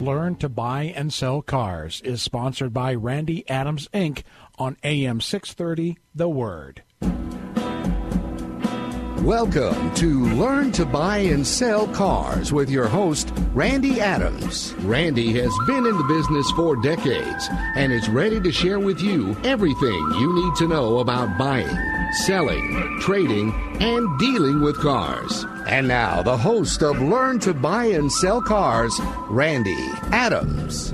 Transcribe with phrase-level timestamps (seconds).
[0.00, 4.22] Learn to buy and sell cars is sponsored by Randy Adams Inc.
[4.58, 6.82] on AM 630 The Word.
[9.22, 14.72] Welcome to Learn to Buy and Sell Cars with your host, Randy Adams.
[14.78, 19.36] Randy has been in the business for decades and is ready to share with you
[19.44, 21.68] everything you need to know about buying,
[22.12, 25.44] selling, trading, and dealing with cars.
[25.66, 30.92] And now, the host of Learn to Buy and Sell Cars, Randy Adams.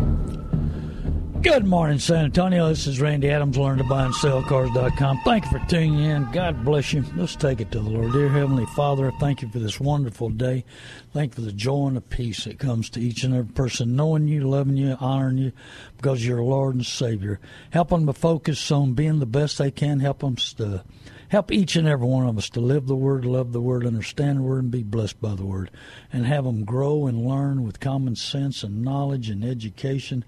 [1.46, 2.68] Good morning, San Antonio.
[2.68, 5.20] This is Randy Adams, learn to buy and sell cars.com.
[5.24, 6.28] Thank you for tuning in.
[6.32, 7.04] God bless you.
[7.14, 8.12] Let's take it to the Lord.
[8.12, 10.64] Dear Heavenly Father, thank you for this wonderful day.
[11.12, 13.94] Thank you for the joy and the peace that comes to each and every person,
[13.94, 15.52] knowing you, loving you, honoring you,
[15.96, 17.38] because you're Lord and Savior.
[17.70, 20.00] Help them to focus on being the best they can.
[20.00, 20.82] Help them to
[21.28, 24.38] help each and every one of us to live the Word, love the Word, understand
[24.38, 25.70] the Word, and be blessed by the Word.
[26.12, 30.24] And have them grow and learn with common sense and knowledge and education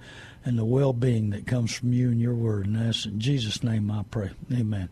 [0.48, 2.66] and the well being that comes from you and your word.
[2.66, 4.30] And that's in Jesus' name I pray.
[4.50, 4.88] Amen.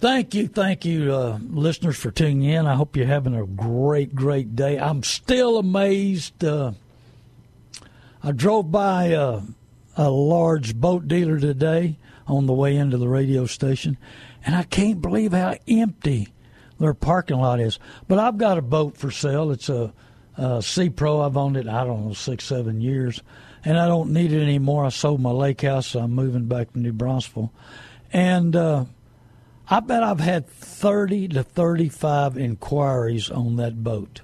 [0.00, 2.66] Thank you, thank you, uh, listeners, for tuning in.
[2.66, 4.78] I hope you're having a great, great day.
[4.78, 6.42] I'm still amazed.
[6.42, 6.72] Uh,
[8.22, 9.42] I drove by uh,
[9.96, 13.98] a large boat dealer today on the way into the radio station,
[14.46, 16.28] and I can't believe how empty
[16.78, 17.78] their parking lot is.
[18.06, 19.50] But I've got a boat for sale.
[19.50, 19.92] It's a,
[20.36, 21.20] a Sea Pro.
[21.20, 23.20] I've owned it, I don't know, six, seven years
[23.64, 24.84] and I don't need it anymore.
[24.84, 27.50] I sold my lake house, so I'm moving back to New Braunfels.
[28.12, 28.84] And uh,
[29.68, 34.22] I bet I've had 30 to 35 inquiries on that boat.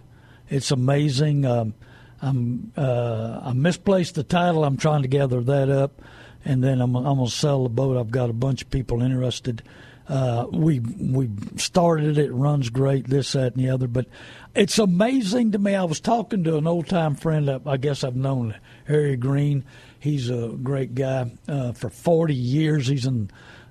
[0.48, 1.44] It's amazing.
[1.44, 1.74] Um,
[2.22, 4.64] I'm uh, I misplaced the title.
[4.64, 6.00] I'm trying to gather that up,
[6.44, 7.98] and then I'm, I'm going to sell the boat.
[7.98, 9.62] I've got a bunch of people interested.
[10.08, 13.86] Uh, we we started it, runs great, this, that, and the other.
[13.86, 14.06] But
[14.54, 15.74] it's amazing to me.
[15.74, 17.50] I was talking to an old time friend.
[17.66, 18.54] I guess I've known
[18.86, 19.64] Harry Green.
[19.98, 21.32] He's a great guy.
[21.48, 23.30] Uh, for 40 years, he's in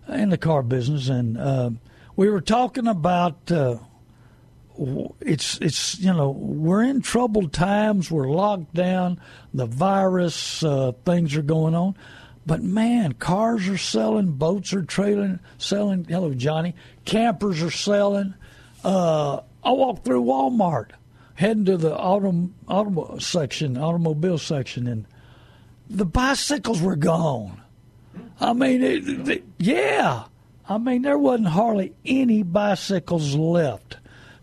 [0.09, 1.69] in the car business, and uh,
[2.15, 3.51] we were talking about.
[3.51, 3.77] Uh,
[5.21, 8.09] it's it's you know we're in troubled times.
[8.09, 9.21] We're locked down.
[9.53, 11.95] The virus uh, things are going on,
[12.45, 16.05] but man, cars are selling, boats are trailing, selling.
[16.05, 16.73] Hello, Johnny.
[17.05, 18.33] Campers are selling.
[19.63, 20.89] I walked through Walmart
[21.35, 25.05] heading to the auto, auto section, automobile section, and
[25.89, 27.61] the bicycles were gone.
[28.39, 30.25] I mean, it, it, yeah.
[30.67, 33.97] I mean, there wasn't hardly any bicycles left.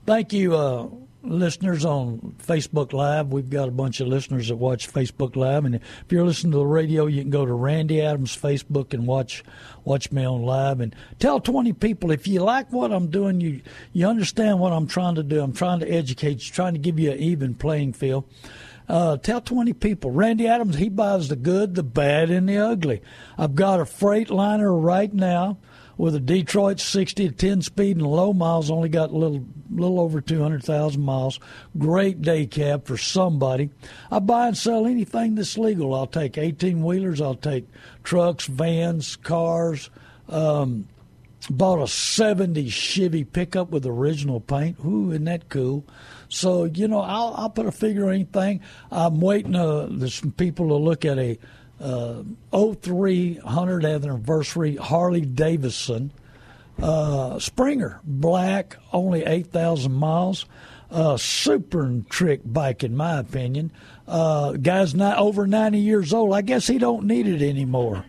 [0.06, 0.88] Thank you, uh,
[1.22, 3.28] listeners on Facebook Live.
[3.28, 6.58] We've got a bunch of listeners that watch Facebook Live, and if you're listening to
[6.58, 9.44] the radio, you can go to Randy Adams Facebook and watch
[9.84, 13.60] watch me on live and tell 20 people if you like what I'm doing, you
[13.92, 15.42] you understand what I'm trying to do.
[15.42, 18.24] I'm trying to educate you, trying to give you an even playing field.
[18.88, 20.10] Uh, tell 20 people.
[20.10, 23.02] Randy Adams, he buys the good, the bad, and the ugly.
[23.38, 25.58] I've got a Freightliner right now
[26.00, 30.00] with a Detroit 60 to 10 speed and low miles, only got a little little
[30.00, 31.38] over 200,000 miles.
[31.76, 33.68] Great day cab for somebody.
[34.10, 35.94] I buy and sell anything that's legal.
[35.94, 37.20] I'll take 18 wheelers.
[37.20, 37.66] I'll take
[38.02, 39.90] trucks, vans, cars.
[40.30, 40.88] Um,
[41.50, 44.78] bought a 70 Chevy pickup with original paint.
[44.82, 45.84] Ooh, isn't that cool?
[46.30, 48.62] So, you know, I'll, I'll put a figure on anything.
[48.90, 49.54] I'm waiting.
[49.54, 51.38] Uh, there's some people to look at a
[51.80, 56.12] uh, 03 100th anniversary Harley Davidson
[56.82, 60.46] uh, Springer, black, only 8,000 miles.
[60.90, 63.70] Uh, super trick bike, in my opinion.
[64.08, 66.34] Uh, guy's not over 90 years old.
[66.34, 68.04] I guess he don't need it anymore.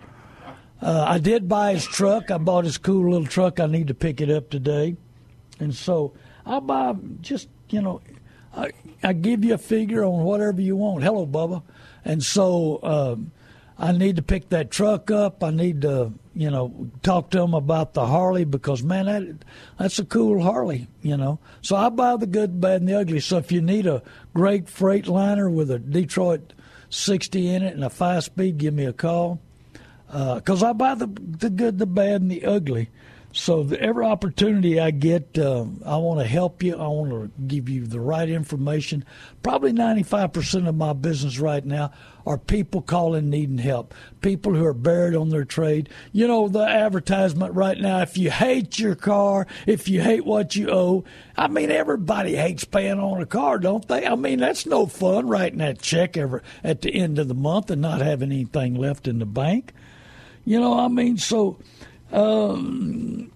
[0.82, 2.32] Uh, I did buy his truck.
[2.32, 3.60] I bought his cool little truck.
[3.60, 4.96] I need to pick it up today.
[5.60, 6.14] And so
[6.44, 8.02] I'll buy just, you know,
[8.56, 8.72] I,
[9.04, 11.04] I give you a figure on whatever you want.
[11.04, 11.62] Hello, Bubba.
[12.04, 13.32] And so, um,
[13.82, 15.44] I need to pick that truck up.
[15.44, 19.44] I need to, you know, talk to them about the Harley because man, that
[19.80, 21.40] that's a cool Harley, you know.
[21.64, 23.20] So I buy the good, bad, and the ugly.
[23.20, 24.04] So if you need a
[24.36, 26.54] great Freightliner with a Detroit
[26.92, 29.42] 60 in it and a five speed, give me a call.
[30.06, 32.90] Because uh, I buy the the good, the bad, and the ugly.
[33.34, 36.76] So the, every opportunity I get, um, I want to help you.
[36.76, 39.06] I want to give you the right information.
[39.42, 41.92] Probably 95% of my business right now
[42.26, 45.90] are people calling needing help, people who are buried on their trade.
[46.12, 50.56] You know, the advertisement right now, if you hate your car, if you hate what
[50.56, 51.06] you owe,
[51.38, 54.06] I mean, everybody hates paying on a car, don't they?
[54.06, 57.72] I mean, that's no fun writing that check ever at the end of the month
[57.72, 59.74] and not having anything left in the bank.
[60.44, 61.60] You know, I mean, so
[62.12, 63.32] um,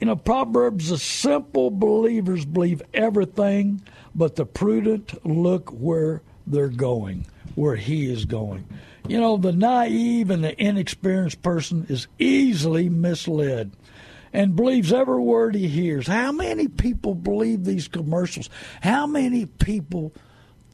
[0.00, 3.82] you know, Proverbs, the simple believers believe everything,
[4.14, 8.66] but the prudent look where they're going, where he is going.
[9.08, 13.72] You know, the naive and the inexperienced person is easily misled
[14.32, 16.06] and believes every word he hears.
[16.06, 18.48] How many people believe these commercials?
[18.80, 20.12] How many people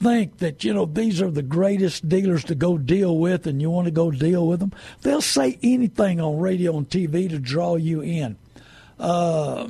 [0.00, 3.70] think that, you know, these are the greatest dealers to go deal with and you
[3.70, 4.72] want to go deal with them,
[5.02, 8.36] they'll say anything on radio and TV to draw you in.
[8.98, 9.68] Uh,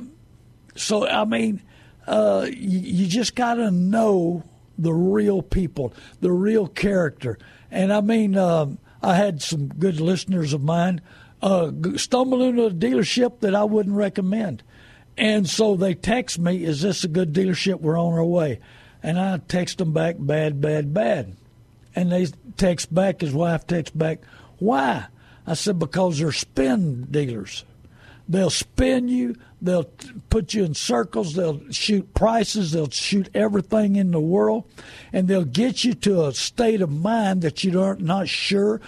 [0.75, 1.61] so, I mean,
[2.07, 4.43] uh, you, you just got to know
[4.77, 7.37] the real people, the real character.
[7.69, 11.01] And I mean, um, I had some good listeners of mine
[11.41, 14.63] uh, stumble into a dealership that I wouldn't recommend.
[15.17, 17.81] And so they text me, Is this a good dealership?
[17.81, 18.59] We're on our way.
[19.01, 21.35] And I text them back, bad, bad, bad.
[21.95, 24.19] And they text back, his wife texts back,
[24.57, 25.07] why?
[25.47, 27.63] I said, because they're spin dealers.
[28.27, 29.35] They'll spin you.
[29.61, 29.89] They'll
[30.29, 31.33] put you in circles.
[31.33, 32.71] They'll shoot prices.
[32.71, 34.63] They'll shoot everything in the world,
[35.11, 38.79] and they'll get you to a state of mind that you are not sure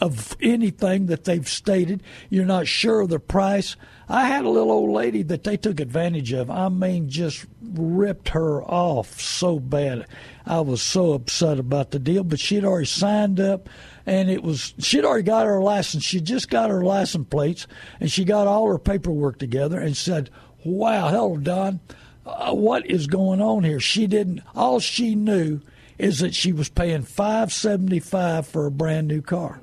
[0.00, 2.02] of anything that they've stated.
[2.28, 3.76] You're not sure of the price.
[4.08, 6.50] I had a little old lady that they took advantage of.
[6.50, 10.06] I mean, just ripped her off so bad.
[10.44, 13.68] I was so upset about the deal, but she'd already signed up
[14.10, 16.02] and it was she'd already got her license.
[16.02, 17.68] She just got her license plates,
[18.00, 20.30] and she got all her paperwork together and said,
[20.64, 21.78] "Wow, hello, Don,
[22.26, 24.42] uh, what is going on here?" She didn't.
[24.56, 25.60] All she knew
[25.96, 29.60] is that she was paying five seventy five for a brand new car.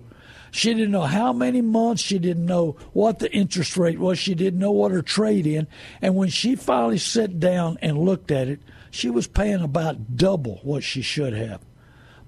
[0.49, 2.01] She didn't know how many months.
[2.01, 4.17] She didn't know what the interest rate was.
[4.17, 5.67] She didn't know what her trade in.
[6.01, 10.61] And when she finally sat down and looked at it, she was paying about double
[10.63, 11.59] what she should have.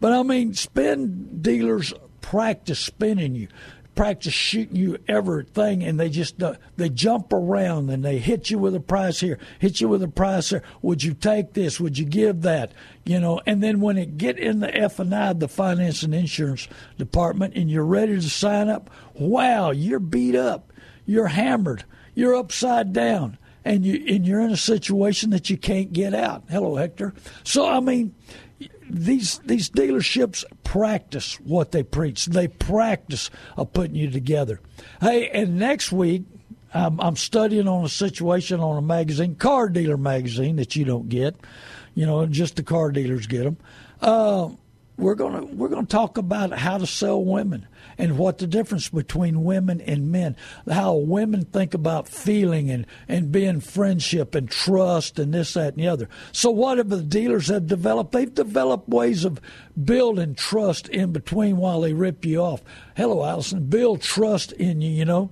[0.02, 3.48] But I mean, spend dealers practice spinning you
[4.00, 8.58] practice shooting you everything, and they just uh, they jump around and they hit you
[8.58, 10.64] with a price here, hit you with a price there.
[10.82, 11.82] Would you take this?
[11.82, 12.72] Would you give that?
[13.04, 16.16] You know, and then when it get in the F and I, the finance and
[16.16, 20.72] insurance department, and you're ready to sign up, wow, you're beat up,
[21.06, 21.84] you're hammered,
[22.16, 23.38] you're upside down.
[23.66, 26.46] And you and you're in a situation that you can't get out.
[26.50, 27.14] Hello, Hector.
[27.44, 28.16] So I mean,
[28.90, 32.26] these these dealerships practice what they preach.
[32.26, 34.60] They practice of putting you together.
[35.02, 36.24] Hey, and next week
[36.74, 41.10] I'm, I'm studying on a situation on a magazine, car dealer magazine that you don't
[41.10, 41.36] get.
[41.96, 43.58] You know, just the car dealers get them.
[44.02, 44.50] Uh,
[44.98, 47.68] we're gonna we're gonna talk about how to sell women
[48.00, 50.38] and what the difference between women and men,
[50.72, 55.84] how women think about feeling and, and being friendship and trust and this, that, and
[55.84, 56.08] the other.
[56.32, 58.14] So, what have the dealers have developed?
[58.14, 59.42] They've developed ways of
[59.84, 62.64] building trust in between while they rip you off.
[62.96, 63.66] Hello, Allison.
[63.66, 65.30] Build trust in you, you know.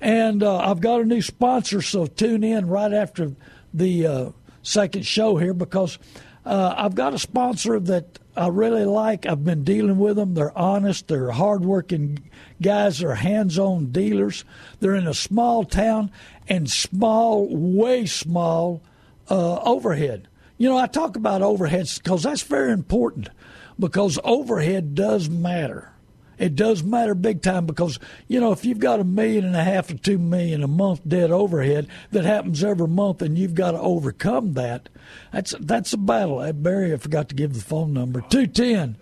[0.00, 3.32] And uh, I've got a new sponsor, so tune in right after
[3.74, 4.30] the uh,
[4.62, 5.98] second show here because
[6.46, 9.24] uh, I've got a sponsor that I really like.
[9.24, 10.34] I've been dealing with them.
[10.34, 11.08] They're honest.
[11.08, 12.18] They're hardworking
[12.60, 12.98] guys.
[12.98, 14.44] They're hands-on dealers.
[14.80, 16.10] They're in a small town
[16.48, 18.82] and small, way small
[19.30, 20.28] uh, overhead.
[20.58, 23.30] You know, I talk about overheads because that's very important
[23.78, 25.92] because overhead does matter.
[26.38, 29.64] It does matter big time because, you know, if you've got a million and a
[29.64, 33.72] half to two million a month dead overhead that happens every month and you've got
[33.72, 34.88] to overcome that,
[35.32, 36.42] that's that's a battle.
[36.42, 38.96] Hey, Barry, I forgot to give the phone number 210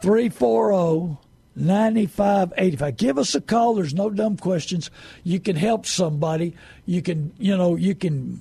[0.00, 1.18] 340
[1.56, 2.96] 9585.
[2.96, 3.74] Give us a call.
[3.74, 4.90] There's no dumb questions.
[5.22, 6.56] You can help somebody.
[6.84, 8.40] You can, you know, you can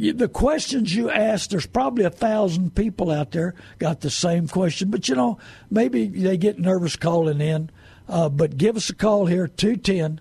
[0.00, 4.90] the questions you ask, there's probably a thousand people out there got the same question,
[4.90, 5.38] but you know,
[5.70, 7.70] maybe they get nervous calling in.
[8.08, 10.20] Uh, but give us a call here, 210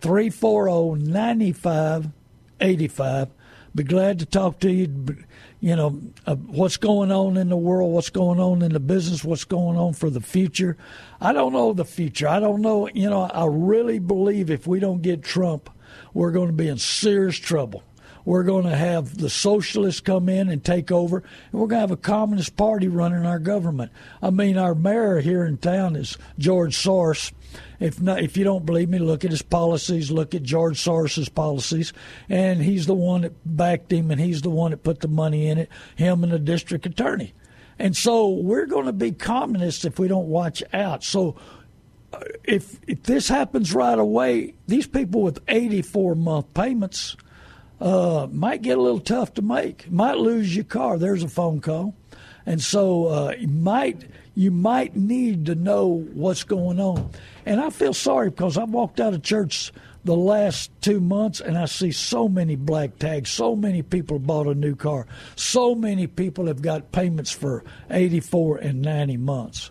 [0.00, 3.28] 340 9585.
[3.74, 5.16] Be glad to talk to you.
[5.60, 9.24] You know, uh, what's going on in the world, what's going on in the business,
[9.24, 10.76] what's going on for the future.
[11.20, 12.28] I don't know the future.
[12.28, 12.88] I don't know.
[12.88, 15.70] You know, I really believe if we don't get Trump,
[16.12, 17.82] we're going to be in serious trouble
[18.24, 21.88] we're going to have the socialists come in and take over, and we're going to
[21.88, 23.92] have a communist party running our government.
[24.22, 27.32] I mean, our mayor here in town is George Soros.
[27.80, 30.10] If not, if you don't believe me, look at his policies.
[30.10, 31.92] Look at George Soros's policies,
[32.28, 35.48] and he's the one that backed him, and he's the one that put the money
[35.48, 35.68] in it.
[35.96, 37.34] Him and the district attorney,
[37.78, 41.04] and so we're going to be communists if we don't watch out.
[41.04, 41.36] So
[42.12, 47.16] uh, if if this happens right away, these people with 84 month payments
[47.80, 49.90] uh, might get a little tough to make.
[49.90, 50.98] Might lose your car.
[50.98, 51.94] There's a phone call,
[52.46, 54.04] and so uh, you might
[54.34, 57.10] you might need to know what's going on.
[57.46, 59.72] And I feel sorry because I walked out of church
[60.04, 63.30] the last two months and I see so many black tags.
[63.30, 65.06] So many people bought a new car.
[65.36, 69.70] So many people have got payments for 84 and 90 months.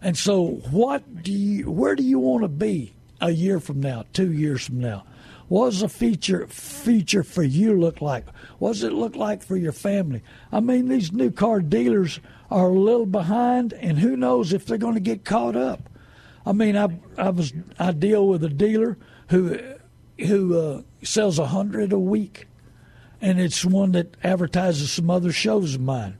[0.00, 1.70] And so, what do you?
[1.70, 4.04] Where do you want to be a year from now?
[4.12, 5.04] Two years from now?
[5.48, 8.26] What does a future future for you look like?
[8.58, 10.22] What does it look like for your family?
[10.50, 12.20] I mean, these new car dealers
[12.50, 15.90] are a little behind, and who knows if they're going to get caught up.
[16.46, 18.98] I mean, I I was I deal with a dealer
[19.28, 19.58] who
[20.18, 22.46] who uh, sells a hundred a week,
[23.20, 26.16] and it's one that advertises some other shows of mine.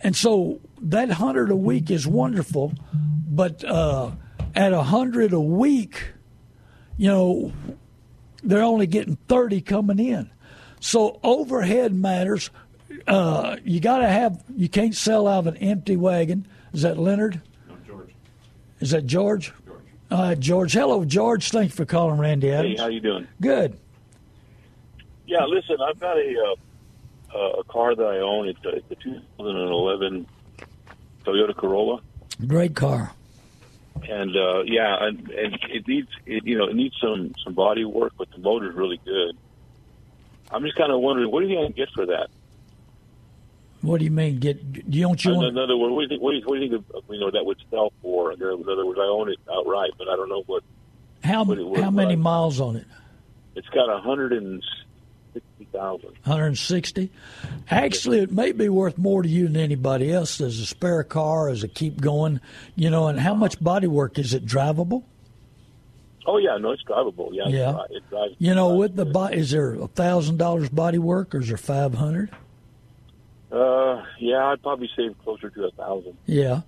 [0.00, 4.12] And so that hundred a week is wonderful, but uh,
[4.54, 6.12] at a hundred a week,
[6.96, 7.52] you know,
[8.42, 10.30] they're only getting 30 coming in.
[10.80, 12.50] So overhead matters.
[13.06, 16.46] Uh, you got to have, you can't sell out of an empty wagon.
[16.72, 17.40] Is that Leonard?
[17.68, 18.14] No, George.
[18.80, 19.52] Is that George?
[19.66, 19.80] George.
[20.10, 20.72] Uh, George.
[20.72, 21.50] Hello, George.
[21.50, 22.78] Thanks for calling Randy Adams.
[22.78, 23.26] Hey, how you doing?
[23.40, 23.78] Good.
[25.26, 26.56] Yeah, listen, I've got a
[27.34, 28.48] uh, a car that I own.
[28.48, 30.26] It's a, it's a 2011
[31.24, 32.00] Toyota Corolla.
[32.46, 33.12] Great car.
[34.08, 37.84] And uh, yeah, and, and it needs it, you know it needs some some body
[37.84, 39.36] work, but the motor's really good.
[40.50, 42.28] I'm just kind of wondering, what do you think I can get for that?
[43.82, 44.38] What do you mean?
[44.38, 44.72] Get?
[44.72, 45.48] Do you don't you in, want?
[45.50, 46.22] in other words, what do you think?
[46.22, 48.32] What do you, what do you think of, you know that would sell for?
[48.32, 50.62] In other words, I own it outright, but I don't know what
[51.22, 52.86] How what it would how many miles on it?
[53.54, 53.88] it's got.
[53.88, 54.62] A hundred and
[55.72, 56.10] sixty thousand.
[56.24, 57.10] 160.
[57.70, 61.48] Actually, it may be worth more to you than anybody else as a spare car,
[61.48, 62.40] as a keep going,
[62.76, 63.08] you know.
[63.08, 65.04] And how much body work is it drivable?
[66.26, 67.30] Oh yeah, no, it's drivable.
[67.32, 67.78] Yeah, Yeah.
[67.90, 68.34] It, it drives.
[68.38, 71.56] You know, with the body, is there a thousand dollars body work or is there
[71.56, 72.30] five hundred?
[73.50, 76.18] Uh, yeah, I'd probably save closer to a thousand.
[76.26, 76.62] Yeah.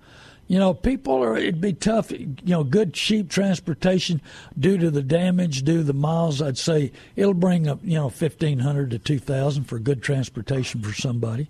[0.51, 2.11] You know, people are, it'd be tough.
[2.11, 4.21] You know, good, cheap transportation
[4.59, 8.07] due to the damage, due to the miles, I'd say it'll bring up, you know,
[8.07, 11.49] 1500 to 2000 for good transportation for somebody.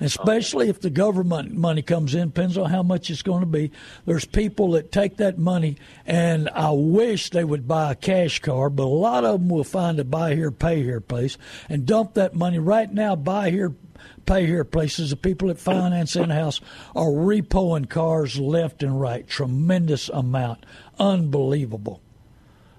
[0.00, 3.72] Especially if the government money comes in, depends on how much it's going to be.
[4.06, 5.76] There's people that take that money,
[6.06, 9.64] and I wish they would buy a cash car, but a lot of them will
[9.64, 11.36] find a buy here, pay here place
[11.68, 13.16] and dump that money right now.
[13.16, 13.74] Buy here,
[14.26, 15.10] pay here places.
[15.10, 16.60] The people that finance in house
[16.94, 19.26] are repoing cars left and right.
[19.26, 20.64] Tremendous amount,
[20.98, 22.00] unbelievable.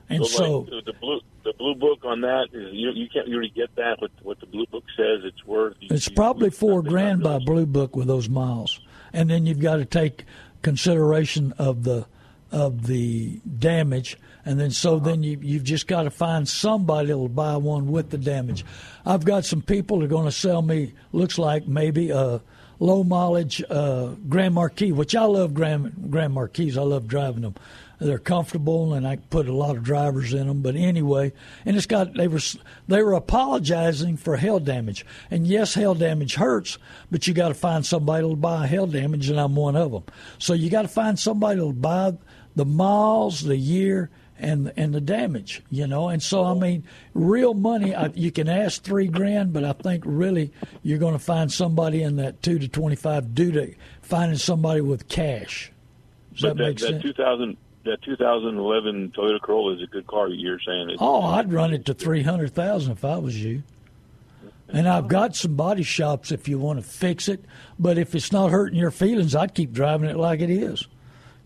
[0.10, 3.28] And so, like, uh, the blue the blue book on that is you you can't
[3.28, 5.76] really get that what what the blue book says it's worth.
[5.80, 8.80] You- It's you- probably four grand by Blue Book with those miles,
[9.14, 10.26] and then you've got to take
[10.62, 12.06] consideration of the
[12.52, 17.30] of the damage, and then so then you you've just got to find somebody that'll
[17.30, 18.66] buy one with the damage.
[19.06, 22.42] I've got some people that are going to sell me looks like maybe a
[22.80, 26.78] low mileage uh, Grand Marquis, which I love Grand Grand Marquis.
[26.78, 27.56] I love driving them.
[28.00, 30.62] They're comfortable, and I put a lot of drivers in them.
[30.62, 31.34] But anyway,
[31.66, 32.40] and it's got they were
[32.88, 36.78] they were apologizing for hail damage, and yes, hail damage hurts,
[37.12, 40.04] but you got to find somebody that'll buy hail damage, and I'm one of them.
[40.38, 42.14] So you got to find somebody that'll buy
[42.56, 46.08] the miles, the year, and and the damage, you know.
[46.08, 47.94] And so I mean, real money.
[47.94, 50.54] I, you can ask three grand, but I think really
[50.84, 54.80] you're going to find somebody in that two to twenty five due to finding somebody
[54.80, 55.74] with cash.
[56.32, 57.04] Does But that make that, sense?
[57.04, 60.28] that 2000 that 2011 Toyota Corolla is a good car.
[60.30, 60.98] You're saying.
[61.00, 63.64] Oh, I'd run it to three hundred thousand if I was you.
[64.72, 67.44] And I've got some body shops if you want to fix it.
[67.80, 70.88] But if it's not hurting your feelings, I'd keep driving it like it is.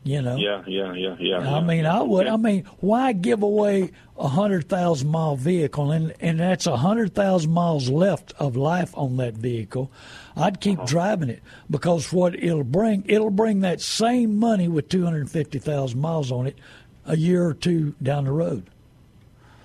[0.06, 0.36] You know.
[0.36, 1.38] Yeah, yeah, yeah, yeah.
[1.38, 1.62] I yeah.
[1.62, 2.26] mean, I would.
[2.28, 2.34] Okay.
[2.34, 7.16] I mean, why give away a hundred thousand mile vehicle, and and that's a hundred
[7.16, 9.90] thousand miles left of life on that vehicle?
[10.36, 10.88] I'd keep Uh-huh.
[10.88, 15.58] driving it because what it'll bring, it'll bring that same money with two hundred fifty
[15.60, 16.58] thousand miles on it,
[17.06, 18.70] a year or two down the road.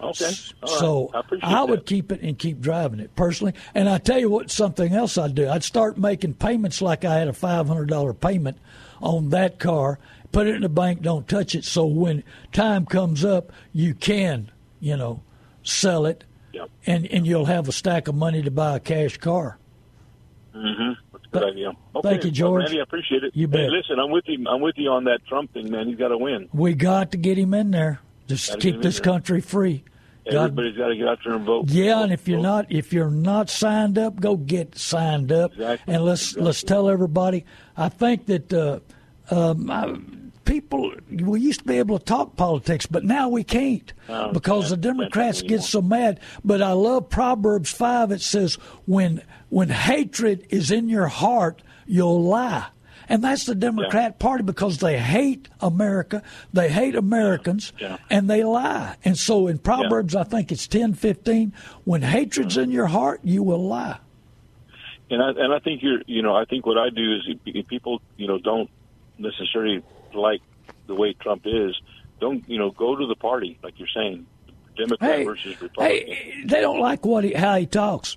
[0.00, 0.26] Okay.
[0.26, 0.52] Right.
[0.78, 1.87] So I, I would that.
[1.87, 3.54] keep it and keep driving it personally.
[3.75, 5.49] And I tell you what, something else I'd do.
[5.49, 8.59] I'd start making payments like I had a five hundred dollar payment
[9.02, 9.99] on that car.
[10.32, 11.02] Put it in the bank.
[11.02, 11.64] Don't touch it.
[11.64, 15.23] So when time comes up, you can, you know,
[15.62, 16.64] sell it Yeah.
[16.87, 19.58] And and you'll have a stack of money to buy a cash car.
[20.54, 20.92] Mm-hmm.
[21.12, 21.73] That's a good Th- idea.
[21.97, 22.08] Okay.
[22.08, 22.50] thank you, George.
[22.52, 23.37] Well, Randy, I appreciate it.
[23.37, 23.70] You Hey, bet.
[23.70, 24.44] listen, I'm with you.
[24.49, 25.87] I'm with you on that Trump thing, man.
[25.88, 26.49] He's got to win.
[26.52, 28.00] We got to get him in there.
[28.26, 29.04] Just Gotta keep this there.
[29.04, 29.85] country free.
[30.26, 31.68] Everybody's got to get out there and vote.
[31.70, 32.42] yeah, Vote, and if you're vote.
[32.42, 35.52] not if you're not signed up, go get signed up.
[35.52, 37.47] Exactly, And let's let's tell everybody.
[37.78, 38.80] I think that uh,
[39.30, 39.99] um, I,
[40.44, 44.70] people we used to be able to talk politics, but now we can't No, because
[44.70, 46.20] the Democrats get so mad.
[46.44, 48.11] But I love Proverbs five.
[48.12, 48.54] It says
[48.87, 52.66] when when hatred is in your heart, you'll lie.
[53.11, 57.97] And that's the Democrat Party because they hate America, they hate Americans, Yeah.
[58.11, 58.97] and they lie.
[59.02, 61.54] And so in Proverbs, I think it's ten fifteen.
[61.85, 63.97] When hatred's in your heart, you will lie.
[65.11, 68.02] And I and I think you're you know I think what I do is people
[68.18, 68.68] you know don't
[69.18, 69.82] necessarily
[70.14, 70.40] like
[70.87, 71.78] the way Trump is,
[72.20, 74.26] don't you know go to the party like you're saying,
[74.76, 76.06] Democrat Hey, versus Republican.
[76.14, 78.16] hey, they don't like what he, how he talks.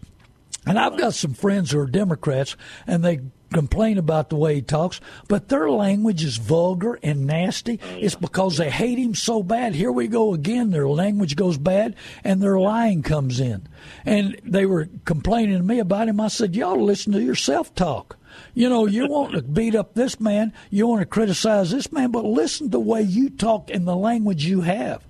[0.66, 2.56] And I've got some friends who are Democrats,
[2.86, 3.20] and they
[3.52, 7.80] complain about the way he talks, but their language is vulgar and nasty.
[7.84, 9.74] Oh, it's because they hate him so bad.
[9.74, 10.70] Here we go again.
[10.70, 13.68] Their language goes bad, and their lying comes in.
[14.06, 16.22] And they were complaining to me about him.
[16.22, 18.18] I said, "Y'all listen to yourself talk."
[18.54, 22.12] You know, you want to beat up this man, you want to criticize this man,
[22.12, 25.04] but listen to the way you talk and the language you have.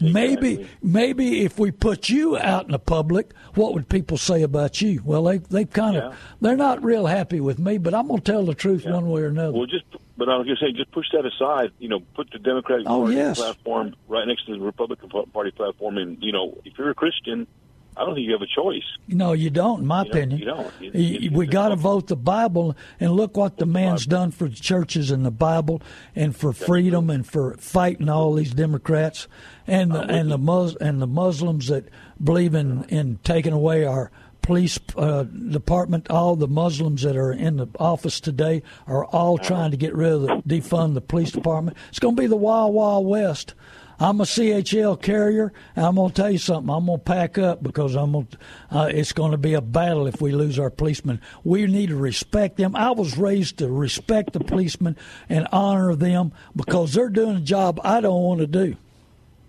[0.00, 4.80] Maybe, maybe if we put you out in the public, what would people say about
[4.80, 5.02] you?
[5.04, 6.16] Well, they they kind of Yeah.
[6.40, 9.26] they're not real happy with me, but I'm gonna tell the truth one way or
[9.26, 9.52] another.
[9.56, 9.84] Well, just
[10.16, 11.72] but I was to say, just push that aside.
[11.78, 13.38] You know, put the Democratic Oh, Party yes.
[13.38, 17.46] platform right next to the Republican Party platform, and you know, if you're a Christian,
[17.96, 18.82] I don't think you have a choice.
[19.06, 20.38] No, you don't, in my You don't- opinion.
[20.38, 20.72] you don't.
[20.80, 24.30] You- You- you- we got to vote the Bible, and look what the man's done
[24.30, 25.82] for the churches and the Bible,
[26.16, 29.28] and for freedom, and for fighting all these Democrats,
[29.66, 31.84] and the, and the Mus- and the Muslims that
[32.22, 36.10] believe in in taking away our police uh, department.
[36.10, 40.12] All the Muslims that are in the office today are all trying to get rid
[40.12, 41.76] of the defund the police department.
[41.90, 43.54] It's going to be the wild wild west.
[44.02, 46.74] I'm a CHL carrier, and I'm going to tell you something.
[46.74, 48.12] I'm going to pack up because I'm.
[48.12, 48.26] To,
[48.72, 51.20] uh, it's going to be a battle if we lose our policemen.
[51.44, 52.74] We need to respect them.
[52.74, 54.96] I was raised to respect the policemen
[55.28, 58.76] and honor them because they're doing a job I don't want to do.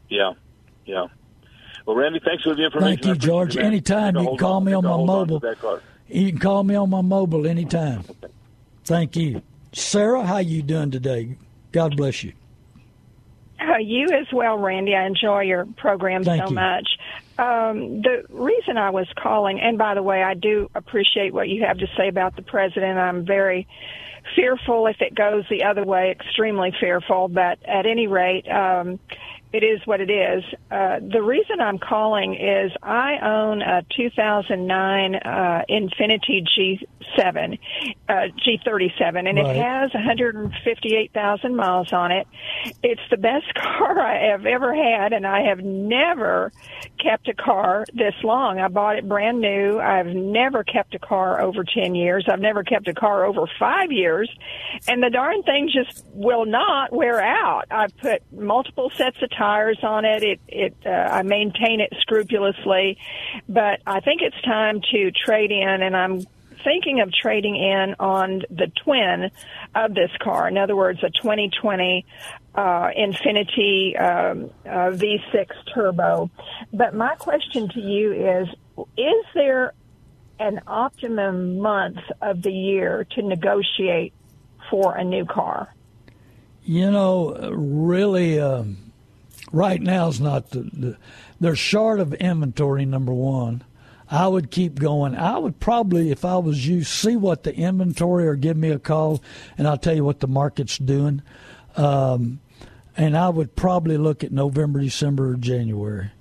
[0.10, 0.34] Yeah,
[0.86, 1.08] yeah.
[1.88, 2.98] Well, Randy, thanks for the information.
[2.98, 3.56] Thank you, George.
[3.56, 3.66] man.
[3.66, 5.40] Anytime you can call me on my mobile.
[5.40, 5.82] card.
[6.08, 8.04] You can call me on my mobile anytime.
[8.86, 10.24] Thank you, Sarah.
[10.24, 11.38] How you doing today?
[11.72, 12.34] God bless you.
[13.64, 14.96] Uh, you as well, Randy.
[14.96, 16.56] I enjoy your program Thank so you.
[16.56, 16.88] much.
[17.38, 21.64] Um, the reason I was calling, and by the way, I do appreciate what you
[21.66, 23.00] have to say about the president.
[23.00, 23.68] I'm very
[24.36, 27.28] fearful if it goes the other way, extremely fearful.
[27.28, 29.00] But at any rate, um,
[29.54, 30.44] it is what it is.
[30.72, 37.60] Uh, the reason I'm calling is I own a 2009 uh, Infiniti G7,
[38.10, 38.14] uh,
[38.44, 39.56] G37, and Right.
[39.56, 42.28] it has 158,000 miles on it.
[42.82, 46.52] It's the best car I have ever had, and I have never
[47.00, 48.60] kept a car this long.
[48.60, 49.80] I bought it brand new.
[49.80, 52.26] I've never kept a car over 10 years.
[52.28, 54.32] I've never kept a car over five years,
[54.88, 57.66] and the darn thing just will not wear out.
[57.70, 59.43] I've put multiple sets of tires
[59.84, 60.24] on it.
[60.24, 62.98] It, it, uh, I maintain it scrupulously,
[63.48, 66.22] but I think it's time to trade in, and I'm
[66.64, 69.30] thinking of trading in on the twin
[69.76, 70.48] of this car.
[70.48, 72.06] In other words, a 2020
[72.56, 72.62] uh,
[72.98, 76.30] Infiniti um, uh, V6 Turbo.
[76.72, 78.48] But my question to you is:
[78.98, 79.74] Is there
[80.40, 84.14] an optimum month of the year to negotiate
[84.70, 85.74] for a new car?
[86.66, 88.83] You know, really, um,
[89.54, 90.98] right now is not the, the.
[91.40, 92.86] They're short of inventory.
[92.86, 93.64] Number one,
[94.12, 95.16] I would keep going.
[95.16, 98.80] I would probably, if I was you, see what the inventory or give me a
[98.80, 99.24] call,
[99.58, 101.22] and I'll tell you what the market's doing.
[101.78, 102.40] Um,
[102.96, 106.12] and I would probably look at November, December, or January.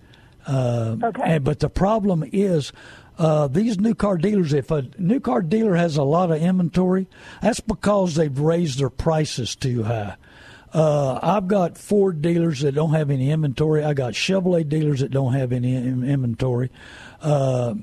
[0.47, 1.23] Uh, Okay.
[1.25, 2.73] and, but the problem is,
[3.19, 7.07] uh, these new car dealers, if a new car dealer has a lot of inventory,
[7.43, 10.17] that's because they've raised their prices too high.
[10.73, 13.85] Uh, I've got Ford dealers that don't have any inventory.
[13.85, 16.71] I got Chevrolet dealers that don't have any in- inventory.
[17.21, 17.75] Uh,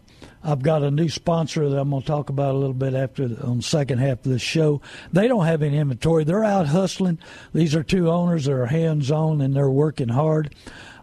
[0.43, 3.23] I've got a new sponsor that I'm going to talk about a little bit after
[3.43, 4.81] on the second half of the show.
[5.11, 6.23] They don't have any inventory.
[6.23, 7.19] They're out hustling.
[7.53, 10.55] These are two owners that are hands on and they're working hard.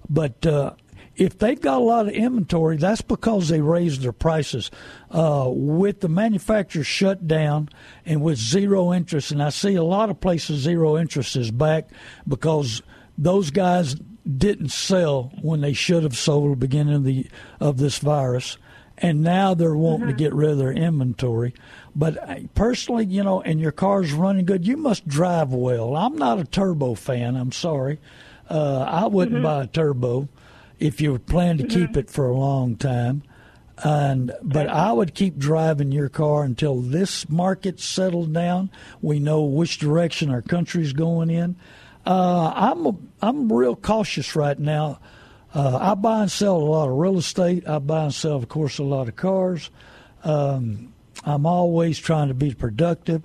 [0.08, 0.72] But uh,
[1.16, 4.70] if they've got a lot of inventory, that's because they raised their prices.
[5.10, 7.68] Uh, with the manufacturers shut down
[8.04, 11.88] and with zero interest, and I see a lot of places zero interest is back
[12.28, 12.82] because
[13.16, 13.96] those guys
[14.36, 17.26] didn't sell when they should have sold at the beginning of the
[17.60, 18.58] of this virus,
[18.98, 20.16] and now they're wanting Mm-hmm.
[20.16, 21.54] to get rid of their inventory.
[21.94, 25.96] But personally, you know, and your car's running good, you must drive well.
[25.96, 27.36] I'm not a turbo fan.
[27.36, 28.00] I'm sorry.
[28.50, 29.44] Uh, I wouldn't Mm-hmm.
[29.44, 30.28] buy a turbo
[30.78, 33.22] if you planning to keep it for a long time.
[33.78, 38.70] And but I would keep driving your car until this market settled down.
[39.02, 41.56] We know which direction our country's going in.
[42.06, 45.00] Uh, I'm a, I'm real cautious right now.
[45.54, 47.68] Uh, I buy and sell a lot of real estate.
[47.68, 49.70] I buy and sell, of course, a lot of cars.
[50.24, 50.92] Um,
[51.24, 53.22] I'm always trying to be productive,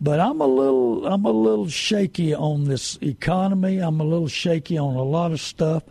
[0.00, 3.78] but I'm a little I'm a little shaky on this economy.
[3.78, 5.82] I'm a little shaky on a lot of stuff.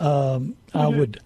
[0.00, 1.20] Um, I would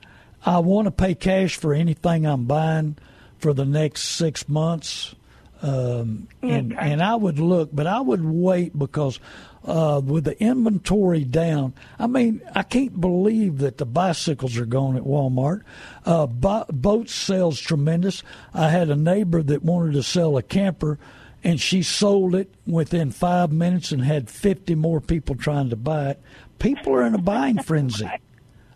[0.45, 2.97] I want to pay cash for anything I'm buying
[3.39, 5.15] for the next six months,
[5.63, 9.21] um, and and I would look, but I would wait because
[9.65, 14.97] uh, with the inventory down, I mean I can't believe that the bicycles are gone
[14.97, 15.63] at Walmart.
[16.05, 18.23] Uh, bo- boat sales tremendous.
[18.55, 20.99] I had a neighbor that wanted to sell a camper.
[21.45, 26.11] And she sold it within five minutes and had 50 more people trying to buy
[26.11, 26.21] it.
[26.61, 28.09] People are in a buying frenzy.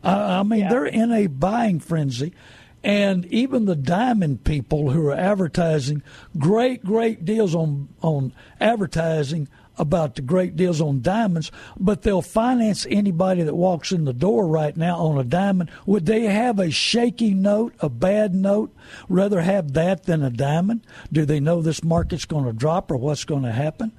[0.06, 2.32] I, I mean, they're in a buying frenzy.
[2.82, 6.02] And even the diamond people who are advertising
[6.38, 12.86] great, great deals on, on advertising about the great deals on diamonds, but they'll finance
[12.88, 15.70] anybody that walks in the door right now on a diamond.
[15.84, 18.74] Would they have a shaky note, a bad note,
[19.08, 20.82] rather have that than a diamond?
[21.12, 23.92] Do they know this market's going to drop or what's going to happen?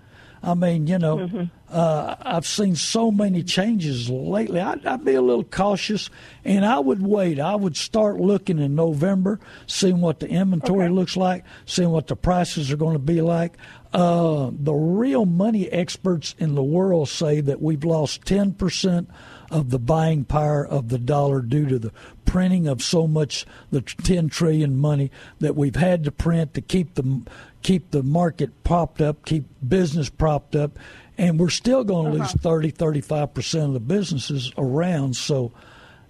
[0.43, 4.59] I mean, you know, uh, I've seen so many changes lately.
[4.59, 6.09] I'd, I'd be a little cautious,
[6.45, 7.39] and I would wait.
[7.39, 12.15] I would start looking in November, seeing what the inventory looks like, seeing what the
[12.15, 13.57] prices are going to be like.
[13.93, 19.07] Uh, the real money experts in the world say that we've lost 10%
[19.49, 21.91] of the buying power of the dollar due to the
[22.25, 26.95] printing of so much the 10 trillion money that we've had to print to keep
[26.95, 27.21] the
[27.63, 30.77] keep the market propped up, keep business propped up,
[31.17, 35.15] and we're still going to lose 30 35% of the businesses around.
[35.15, 35.51] So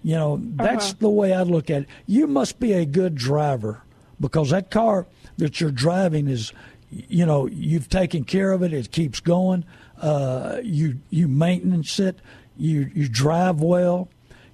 [0.02, 1.88] you know that's the way I look at it.
[2.06, 3.82] You must be a good driver
[4.20, 5.06] because that car
[5.38, 6.52] that you're driving is
[6.90, 8.72] you know you've taken care of it.
[8.72, 9.64] It keeps going.
[10.00, 12.20] Uh, you you maintenance it
[12.58, 14.08] you you drive well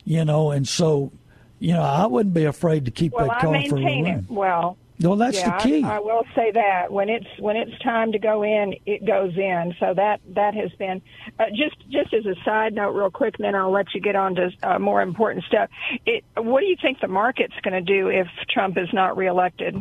[0.04, 1.10] you know and so
[1.58, 4.06] you know I wouldn't be afraid to keep Well, that I car for a maintain
[4.06, 4.76] it well.
[5.00, 5.82] Well, that's yeah, the key.
[5.82, 9.36] I, I will say that when it's when it's time to go in, it goes
[9.36, 9.74] in.
[9.80, 11.02] So that that has been
[11.38, 13.34] uh, just just as a side note, real quick.
[13.38, 15.68] And then I'll let you get on to uh, more important stuff.
[16.06, 19.74] It, what do you think the market's going to do if Trump is not reelected?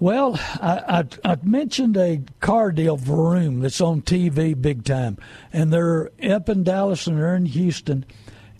[0.00, 5.18] Well, I, I, I mentioned a car deal, Vroom, that's on TV big time.
[5.52, 8.04] And they're up in Dallas and they're in Houston.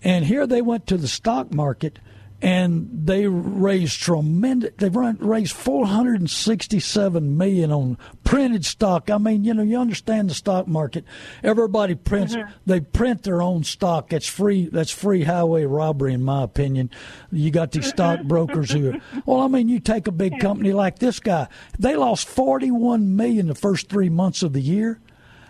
[0.03, 1.99] And here they went to the stock market
[2.41, 9.09] and they raised tremendous, they've run, raised 467 million on printed stock.
[9.09, 11.03] I mean, you know, you understand the stock market.
[11.43, 12.49] Everybody prints, mm-hmm.
[12.65, 14.09] they print their own stock.
[14.09, 16.91] That's free, that's free highway robbery, in my opinion.
[17.29, 18.91] You got these stockbrokers mm-hmm.
[18.91, 21.47] who, are, well, I mean, you take a big company like this guy,
[21.77, 25.01] they lost 41 million the first three months of the year,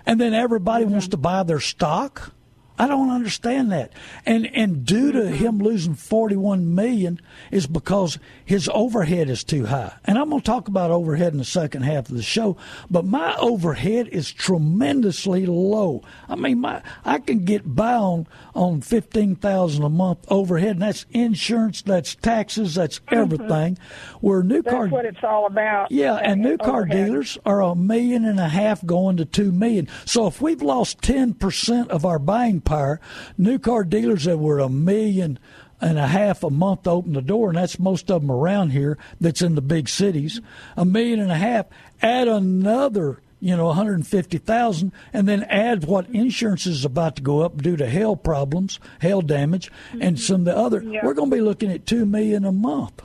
[0.08, 0.93] and then everybody mm-hmm.
[0.93, 2.34] wants to buy their stock.
[2.79, 3.91] I don't understand that.
[4.25, 7.19] And and due to him losing 41 million
[7.51, 9.93] is because his overhead is too high.
[10.05, 12.55] And I'm going to talk about overhead in the second half of the show,
[12.89, 16.03] but my overhead is tremendously low.
[16.29, 21.05] I mean, my I can get by on on 15,000 a month overhead and that's
[21.11, 23.15] insurance, that's taxes, that's mm-hmm.
[23.15, 23.77] everything.
[24.21, 25.91] Where new That's car what it's all about.
[25.91, 27.05] yeah, and new car Overhead.
[27.05, 29.89] dealers are a million and a half going to two million.
[30.05, 33.01] So if we've lost ten percent of our buying power,
[33.38, 35.39] new car dealers that were a million
[35.82, 38.69] and a half a month to open the door, and that's most of them around
[38.69, 38.97] here.
[39.19, 40.39] That's in the big cities.
[40.77, 41.65] A million and a half.
[42.01, 43.21] Add another.
[43.41, 47.89] You know, 150,000 and then add what insurance is about to go up due to
[47.89, 50.15] hail problems, hail damage, and mm-hmm.
[50.17, 50.84] some of the other.
[50.84, 51.05] Yeah.
[51.05, 53.01] We're going to be looking at 2 million a month.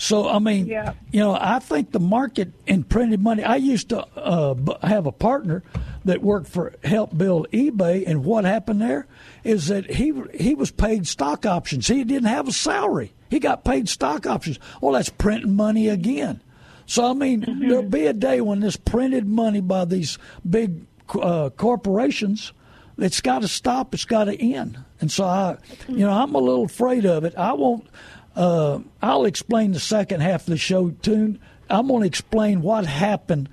[0.00, 0.92] So I mean, Yeah.
[1.10, 3.42] you know, I think the market in printed money.
[3.42, 4.54] I used to uh,
[4.86, 5.64] have a partner
[6.04, 9.06] that worked for help build eBay, and what happened there
[9.42, 11.88] is that he he was paid stock options.
[11.88, 13.12] He didn't have a salary.
[13.28, 14.60] He got paid stock options.
[14.80, 16.40] Well, that's printing money again.
[16.86, 20.16] So I mean, there'll be a day when this printed money by these
[20.48, 20.86] big
[21.20, 22.52] uh, corporations.
[22.98, 23.94] It's got to stop.
[23.94, 24.78] It's got to end.
[25.00, 25.56] And so I,
[25.88, 27.34] you know, I'm a little afraid of it.
[27.36, 27.86] I won't.
[28.38, 31.38] Uh, I'll explain the second half of the show too.
[31.68, 33.48] I'm going to explain what happened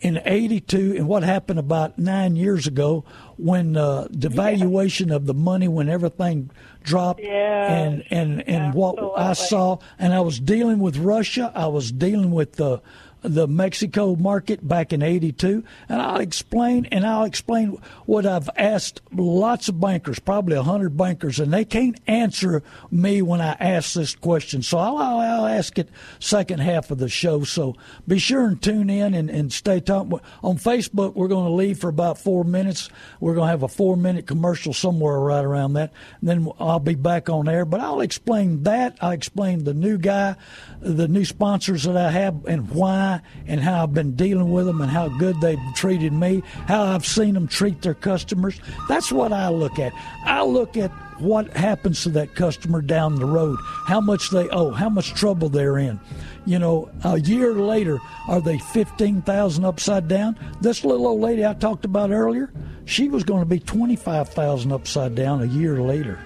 [0.00, 3.04] in 82 and what happened about nine years ago
[3.36, 6.50] when uh, the valuation of the money when everything
[6.84, 9.78] dropped Yeah, and and and what I saw.
[9.98, 11.50] And I was dealing with Russia.
[11.52, 12.80] I was dealing with the
[13.22, 19.00] the Mexico market back in 82 and I'll explain and I'll explain what I've asked
[19.12, 24.14] lots of bankers probably 100 bankers and they can't answer me when I ask this
[24.14, 24.62] question.
[24.62, 25.88] So I'll, I'll, I'll ask it
[26.20, 27.44] second half of the show.
[27.44, 27.74] So
[28.06, 30.12] be sure and tune in and, and stay tuned.
[30.42, 32.88] On Facebook we're going to leave for about four minutes.
[33.20, 35.92] We're going to have a four minute commercial somewhere right around that.
[36.20, 37.64] And then I'll be back on air.
[37.64, 38.96] But I'll explain that.
[39.00, 40.36] I'll explain the new guy
[40.80, 43.07] the new sponsors that I have and why
[43.46, 47.06] and how I've been dealing with them and how good they've treated me, how I've
[47.06, 48.60] seen them treat their customers.
[48.88, 49.92] That's what I look at.
[50.24, 50.90] I look at
[51.20, 55.48] what happens to that customer down the road, how much they owe, how much trouble
[55.48, 55.98] they're in.
[56.46, 60.38] You know, a year later, are they 15,000 upside down?
[60.60, 62.52] This little old lady I talked about earlier,
[62.84, 66.18] she was going to be 25,000 upside down a year later.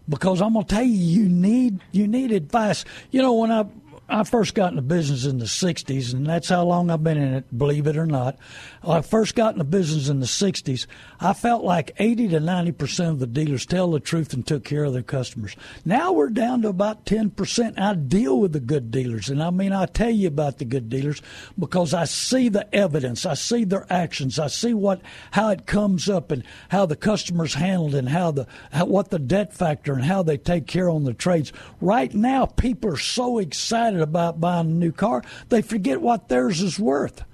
[0.08, 2.84] because I'm going to tell you, you need you need advice.
[3.12, 3.66] You know, when I
[4.08, 7.34] I first got into business in the '60s, and that's how long I've been in
[7.34, 7.58] it.
[7.58, 8.38] Believe it or not,
[8.86, 10.86] I first got into business in the '60s.
[11.18, 14.62] I felt like 80 to 90 percent of the dealers tell the truth and took
[14.62, 15.56] care of their customers.
[15.84, 17.80] Now we're down to about 10 percent.
[17.80, 20.88] I deal with the good dealers, and I mean I tell you about the good
[20.88, 21.20] dealers
[21.58, 25.00] because I see the evidence, I see their actions, I see what
[25.32, 29.18] how it comes up and how the customers handled and how the how, what the
[29.18, 31.52] debt factor and how they take care on the trades.
[31.80, 36.62] Right now, people are so excited about buying a new car they forget what theirs
[36.62, 37.24] is worth.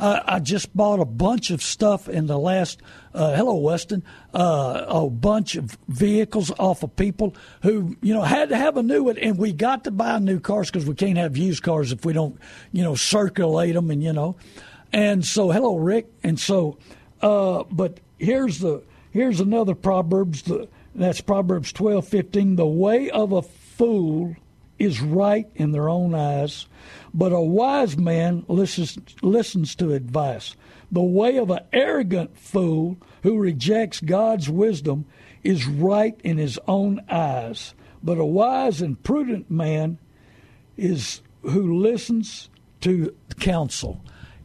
[0.00, 2.80] Uh, I just bought a bunch of stuff in the last.
[3.12, 4.02] Uh, hello, Weston.
[4.32, 8.82] Uh, a bunch of vehicles off of people who you know had to have a
[8.82, 11.92] new one, and we got to buy new cars because we can't have used cars
[11.92, 12.38] if we don't
[12.72, 14.36] you know circulate them and you know.
[14.90, 16.06] And so, hello, Rick.
[16.22, 16.78] And so,
[17.20, 20.42] uh, but here's the here's another proverbs.
[20.42, 22.56] The, that's Proverbs twelve fifteen.
[22.56, 24.34] The way of a fool
[24.80, 26.66] is right in their own eyes,
[27.12, 30.56] but a wise man listens, listens to advice.
[30.90, 35.04] The way of an arrogant fool who rejects God's wisdom
[35.44, 39.98] is right in his own eyes, but a wise and prudent man
[40.78, 42.48] is who listens
[42.80, 44.02] to counsel.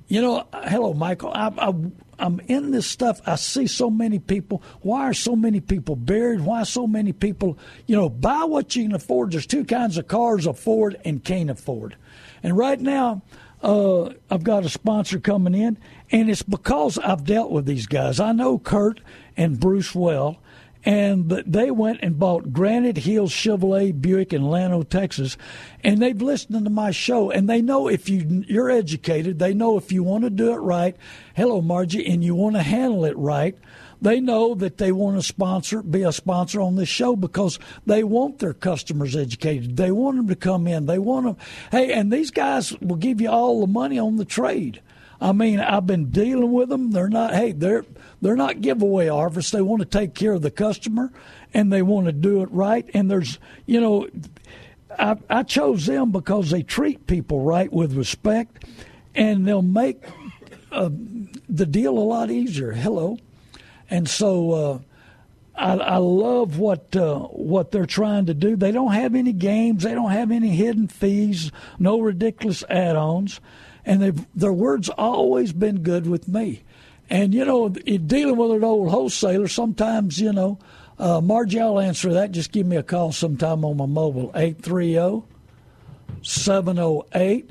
[0.08, 1.32] You know, hello, Michael.
[1.34, 1.74] I, I,
[2.20, 3.22] I'm in this stuff.
[3.26, 4.62] I see so many people.
[4.82, 6.42] Why are so many people buried?
[6.42, 9.32] Why so many people, you know, buy what you can afford?
[9.32, 11.96] There's two kinds of cars afford and can't afford.
[12.44, 13.22] And right now,
[13.62, 15.78] uh, I've got a sponsor coming in,
[16.12, 18.20] and it's because I've dealt with these guys.
[18.20, 19.02] I know Kurt
[19.36, 20.38] and Bruce well,
[20.86, 25.36] and they went and bought Granite Hills Chevrolet Buick in Llano, Texas,
[25.84, 29.78] and they've listened to my show, and they know if you you're educated, they know
[29.78, 30.96] if you want to do it right.
[31.36, 33.58] Hello, Margie, and you want to handle it right.
[34.02, 38.04] They know that they want to sponsor, be a sponsor on this show because they
[38.04, 39.78] want their customers educated.
[39.78, 40.86] They want them to come in.
[40.86, 41.38] They want them.
[41.72, 44.82] Hey, and these guys will give you all the money on the trade.
[45.20, 46.92] I mean, I've been dealing with them.
[46.92, 47.34] They're not.
[47.34, 47.86] Hey, they're
[48.22, 49.52] they're not giveaway offers.
[49.52, 51.12] They want to take care of the customer,
[51.54, 52.90] and they want to do it right.
[52.94, 54.08] And there's, you know,
[54.98, 58.66] I, I chose them because they treat people right with respect,
[59.14, 60.04] and they'll make
[60.72, 60.90] uh,
[61.50, 62.72] the deal a lot easier.
[62.72, 63.18] Hello,
[63.90, 64.52] and so.
[64.52, 64.80] Uh,
[65.58, 68.58] I, I love what uh, what they're trying to do.
[68.58, 69.84] They don't have any games.
[69.84, 71.50] They don't have any hidden fees.
[71.80, 73.40] No ridiculous add-ons,
[73.86, 76.64] and their words always been good with me.
[77.10, 80.58] And, you know, dealing with an old wholesaler, sometimes, you know,
[80.98, 82.32] uh, Margie, I'll answer that.
[82.32, 85.24] Just give me a call sometime on my mobile, 830
[86.22, 87.50] 708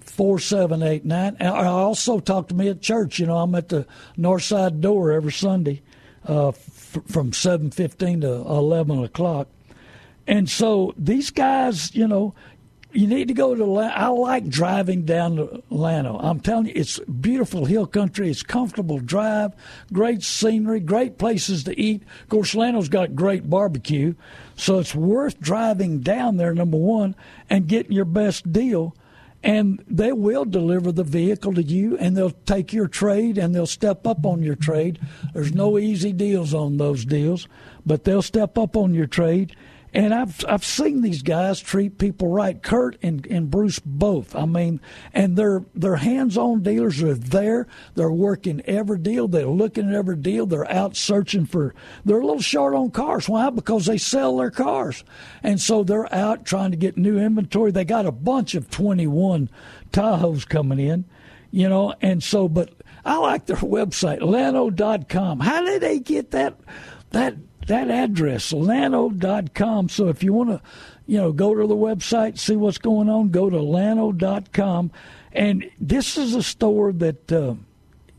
[0.00, 1.36] 4789.
[1.40, 3.18] And I also talk to me at church.
[3.18, 5.82] You know, I'm at the north side door every Sunday
[6.28, 9.48] uh, f- from 7.15 to 11 o'clock.
[10.26, 12.34] And so these guys, you know,
[12.92, 13.78] you need to go to.
[13.78, 16.18] I like driving down to Llano.
[16.18, 18.30] I'm telling you, it's beautiful hill country.
[18.30, 19.52] It's comfortable drive,
[19.92, 22.02] great scenery, great places to eat.
[22.22, 24.14] Of course, Llano's got great barbecue,
[24.56, 26.54] so it's worth driving down there.
[26.54, 27.14] Number one,
[27.48, 28.94] and getting your best deal.
[29.42, 33.64] And they will deliver the vehicle to you, and they'll take your trade, and they'll
[33.64, 35.00] step up on your trade.
[35.32, 37.48] There's no easy deals on those deals,
[37.86, 39.56] but they'll step up on your trade
[39.92, 42.60] and I've I've seen these guys treat people right.
[42.62, 44.36] Kurt and, and Bruce both.
[44.36, 44.80] I mean,
[45.12, 46.98] and they're they're hands on dealers.
[46.98, 47.66] They're there.
[47.94, 49.26] They're working every deal.
[49.26, 50.46] They're looking at every deal.
[50.46, 51.74] They're out searching for.
[52.04, 53.28] They're a little short on cars.
[53.28, 53.50] Why?
[53.50, 55.02] Because they sell their cars,
[55.42, 57.72] and so they're out trying to get new inventory.
[57.72, 59.50] They got a bunch of twenty one
[59.92, 61.04] Tahoes coming in,
[61.50, 62.70] you know, and so but
[63.04, 65.40] I like their website, Llano.com.
[65.40, 66.60] How did they get that
[67.10, 67.34] that
[67.70, 69.88] that address, llano.com.
[69.88, 70.60] So if you want to,
[71.06, 74.90] you know, go to the website, see what's going on, go to llano.com.
[75.32, 77.54] And this is a store that uh,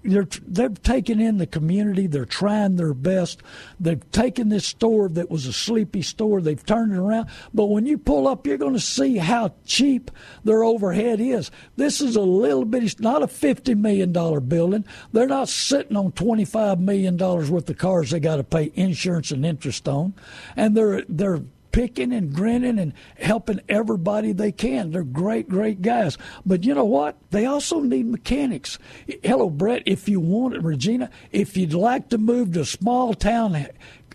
[0.03, 2.07] they're they've taken in the community.
[2.07, 3.41] They're trying their best.
[3.79, 6.41] They've taken this store that was a sleepy store.
[6.41, 7.29] They've turned it around.
[7.53, 10.11] But when you pull up, you're going to see how cheap
[10.43, 11.51] their overhead is.
[11.75, 12.83] This is a little bit.
[12.83, 14.85] It's not a fifty million dollar building.
[15.11, 18.11] They're not sitting on twenty five million dollars worth of cars.
[18.11, 20.13] They got to pay insurance and interest on,
[20.55, 24.91] and they're they're picking and grinning and helping everybody they can.
[24.91, 26.17] They're great, great guys.
[26.45, 27.17] But you know what?
[27.31, 28.77] They also need mechanics.
[29.23, 29.83] Hello, Brett.
[29.85, 33.67] If you want it, Regina, if you'd like to move to a small town,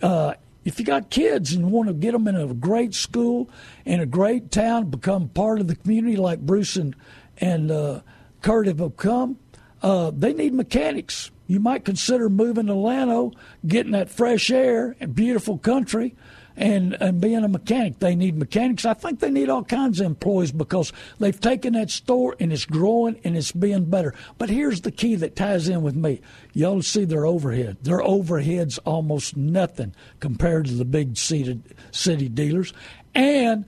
[0.03, 3.49] uh, if you got kids and want to get them in a great school
[3.85, 6.95] in a great town, become part of the community like Bruce and
[7.39, 8.01] and uh,
[8.41, 9.39] Kurt have become,
[9.83, 11.31] uh, they need mechanics.
[11.47, 13.33] You might consider moving to Llano,
[13.67, 16.15] getting that fresh air and beautiful country
[16.57, 17.99] and, and being a mechanic.
[17.99, 18.85] They need mechanics.
[18.85, 22.65] I think they need all kinds of employees because they've taken that store and it's
[22.65, 24.15] growing and it's being better.
[24.39, 26.21] But here's the key that ties in with me.
[26.55, 27.77] Y'all see their overhead.
[27.83, 32.73] Their overhead's almost nothing compared to the big seated city dealers.
[33.15, 33.65] And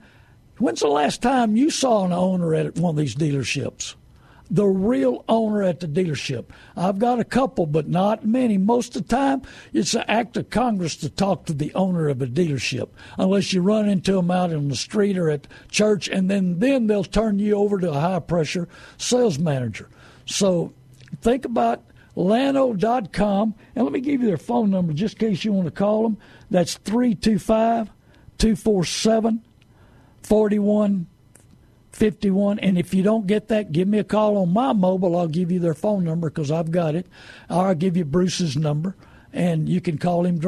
[0.57, 3.95] when's the last time you saw an owner at one of these dealerships?
[4.49, 6.45] The real owner at the dealership.
[6.75, 8.57] I've got a couple, but not many.
[8.57, 12.21] Most of the time, it's an act of Congress to talk to the owner of
[12.21, 16.29] a dealership, unless you run into them out in the street or at church, and
[16.29, 19.87] then, then they'll turn you over to a high pressure sales manager.
[20.25, 20.73] So
[21.21, 21.83] think about
[22.15, 25.71] Llano.com, and let me give you their phone number just in case you want to
[25.71, 26.17] call them.
[26.49, 27.91] That's 325
[28.39, 29.43] 247
[30.23, 31.07] 41
[31.91, 32.59] 51.
[32.59, 35.17] And if you don't get that, give me a call on my mobile.
[35.17, 37.07] I'll give you their phone number because I've got it.
[37.49, 38.95] Or I'll give you Bruce's number.
[39.31, 40.41] And you can call him.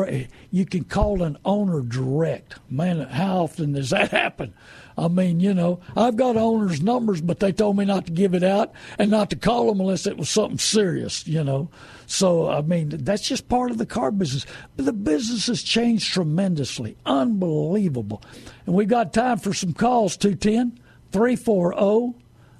[0.49, 2.55] You can call an owner direct.
[2.67, 4.53] Man, how often does that happen?
[4.97, 8.33] I mean, you know, I've got owners' numbers, but they told me not to give
[8.33, 11.69] it out and not to call them unless it was something serious, you know.
[12.07, 14.45] So, I mean, that's just part of the car business.
[14.75, 16.97] But the business has changed tremendously.
[17.05, 18.21] Unbelievable.
[18.65, 20.80] And we got time for some calls, 210
[21.11, 22.17] 340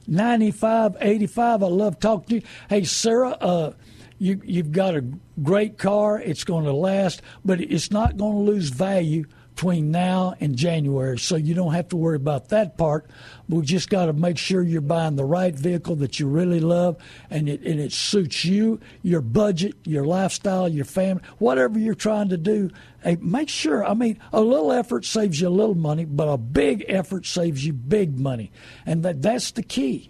[0.07, 1.63] 9585.
[1.63, 2.41] I love talking to you.
[2.69, 3.73] Hey, Sarah, uh,
[4.17, 5.05] you, you've got a
[5.41, 6.19] great car.
[6.19, 11.19] It's going to last, but it's not going to lose value between now and January.
[11.19, 13.09] So you don't have to worry about that part.
[13.47, 16.97] We just got to make sure you're buying the right vehicle that you really love
[17.29, 22.29] and it, and it suits you, your budget, your lifestyle, your family, whatever you're trying
[22.29, 22.71] to do.
[23.03, 26.37] Hey, make sure, I mean, a little effort saves you a little money, but a
[26.37, 28.51] big effort saves you big money.
[28.85, 30.09] And that, that's the key.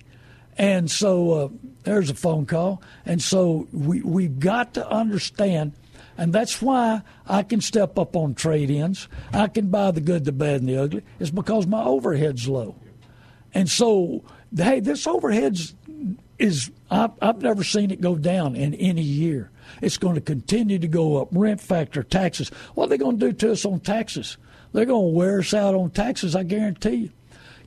[0.57, 1.49] And so uh,
[1.83, 2.81] there's a phone call.
[3.05, 5.73] And so we, we've got to understand
[6.21, 9.07] and that's why I can step up on trade ins.
[9.33, 11.03] I can buy the good, the bad, and the ugly.
[11.19, 12.75] It's because my overhead's low.
[13.55, 14.23] And so,
[14.55, 15.73] hey, this overhead's
[16.37, 19.49] is I've, I've never seen it go down in any year.
[19.81, 21.29] It's going to continue to go up.
[21.31, 22.49] Rent factor, taxes.
[22.75, 24.37] What are they going to do to us on taxes?
[24.73, 27.09] They're going to wear us out on taxes, I guarantee you.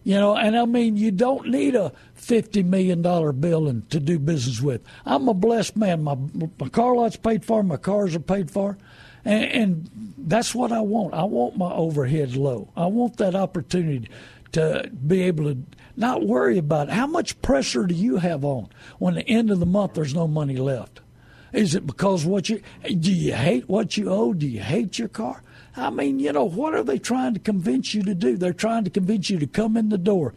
[0.04, 4.18] You know, and I mean, you don't need a fifty million dollar building to do
[4.18, 4.82] business with.
[5.06, 6.04] I'm a blessed man.
[6.04, 6.16] My
[6.60, 7.62] my car lot's paid for.
[7.62, 8.76] My cars are paid for,
[9.24, 11.14] and, and that's what I want.
[11.14, 12.68] I want my overhead low.
[12.76, 14.10] I want that opportunity
[14.52, 15.58] to be able to
[15.96, 16.94] not worry about it.
[16.94, 18.68] how much pressure do you have on
[18.98, 21.00] when the end of the month there's no money left.
[21.52, 24.34] Is it because what you do you hate what you owe?
[24.34, 25.42] Do you hate your car?
[25.76, 28.36] I mean, you know, what are they trying to convince you to do?
[28.36, 30.34] They're trying to convince you to come in the door.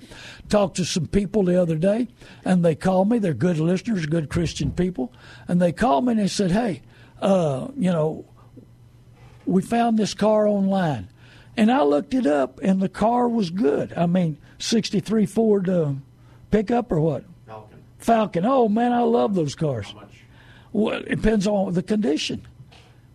[0.50, 2.08] Talked to some people the other day,
[2.44, 3.20] and they called me.
[3.20, 5.14] They're good listeners, good Christian people,
[5.48, 6.82] and they called me and they said, "Hey,
[7.22, 8.26] uh, you know,
[9.46, 11.10] we found this car online."
[11.56, 13.92] And I looked it up, and the car was good.
[13.98, 15.94] I mean, 63 Ford uh,
[16.52, 17.24] pickup or what?
[17.48, 17.84] Falcon.
[17.98, 18.46] Falcon.
[18.46, 19.94] Oh, man, I love those cars.
[20.72, 22.46] Well, it depends on the condition.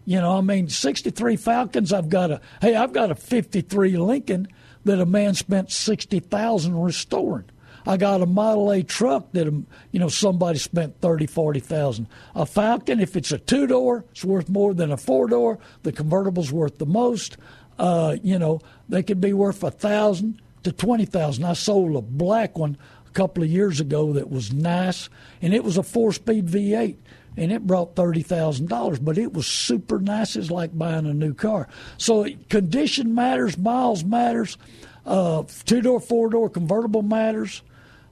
[0.05, 4.49] You know, I mean, 63 Falcons, I've got a, hey, I've got a 53 Lincoln
[4.85, 7.45] that a man spent 60000 restoring.
[7.87, 12.07] I got a Model A truck that um, you know somebody spent thirty, forty thousand.
[12.35, 15.59] A Falcon, if it's a two door, it's worth more than a four door.
[15.83, 17.37] The convertible's worth the most.
[17.79, 21.45] Uh, you know, they could be worth a thousand to twenty thousand.
[21.45, 25.09] I sold a black one a couple of years ago that was nice,
[25.41, 26.97] and it was a four speed V8
[27.37, 28.99] and it brought thirty thousand dollars.
[28.99, 30.37] But it was super nice.
[30.37, 31.69] It's like buying a new car.
[31.99, 34.59] So condition matters, miles matters,
[35.07, 37.63] uh, two door, four door convertible matters.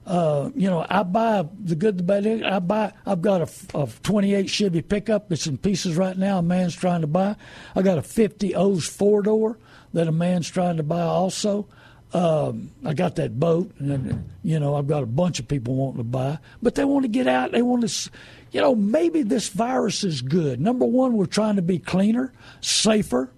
[0.05, 2.25] Uh, you know, I buy the good, the bad.
[2.25, 2.93] I buy.
[3.05, 5.31] I've got a, a 28 Chevy pickup.
[5.31, 6.39] It's in pieces right now.
[6.39, 7.35] A man's trying to buy.
[7.75, 9.59] I got a 50 O's four door
[9.93, 11.67] that a man's trying to buy also.
[12.13, 15.99] Um, I got that boat, and you know, I've got a bunch of people wanting
[15.99, 17.53] to buy, but they want to get out.
[17.53, 18.11] They want to,
[18.51, 20.59] you know, maybe this virus is good.
[20.59, 23.31] Number one, we're trying to be cleaner, safer.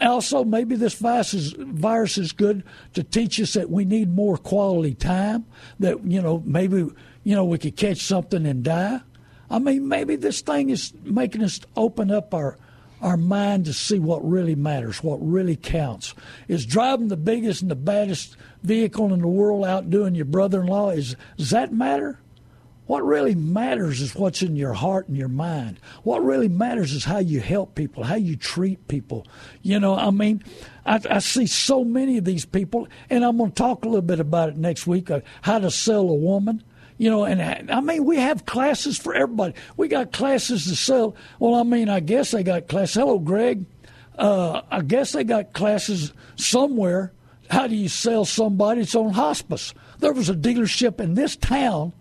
[0.00, 4.36] Also, maybe this virus is, virus is good to teach us that we need more
[4.36, 5.46] quality time.
[5.80, 6.76] That you know, maybe
[7.24, 9.00] you know we could catch something and die.
[9.50, 12.56] I mean, maybe this thing is making us open up our
[13.00, 16.14] our mind to see what really matters, what really counts.
[16.46, 20.90] Is driving the biggest and the baddest vehicle in the world outdoing your brother-in-law?
[20.90, 22.20] Is does that matter?
[22.86, 25.78] What really matters is what's in your heart and your mind.
[26.02, 29.26] What really matters is how you help people, how you treat people.
[29.62, 30.42] You know, I mean,
[30.84, 34.02] I, I see so many of these people, and I'm going to talk a little
[34.02, 36.64] bit about it next week uh, how to sell a woman.
[36.98, 39.54] You know, and I mean, we have classes for everybody.
[39.76, 41.16] We got classes to sell.
[41.38, 42.94] Well, I mean, I guess they got classes.
[42.94, 43.64] Hello, Greg.
[44.18, 47.12] Uh, I guess they got classes somewhere.
[47.48, 49.72] How do you sell somebody that's on hospice?
[49.98, 51.92] There was a dealership in this town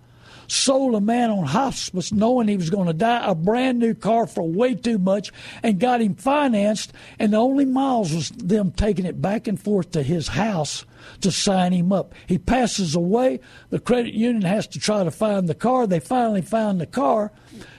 [0.51, 4.27] sold a man on hospice knowing he was going to die a brand new car
[4.27, 5.31] for way too much
[5.63, 9.91] and got him financed and the only miles was them taking it back and forth
[9.91, 10.85] to his house
[11.21, 12.13] to sign him up.
[12.27, 13.39] He passes away.
[13.69, 15.87] The credit union has to try to find the car.
[15.87, 17.31] They finally found the car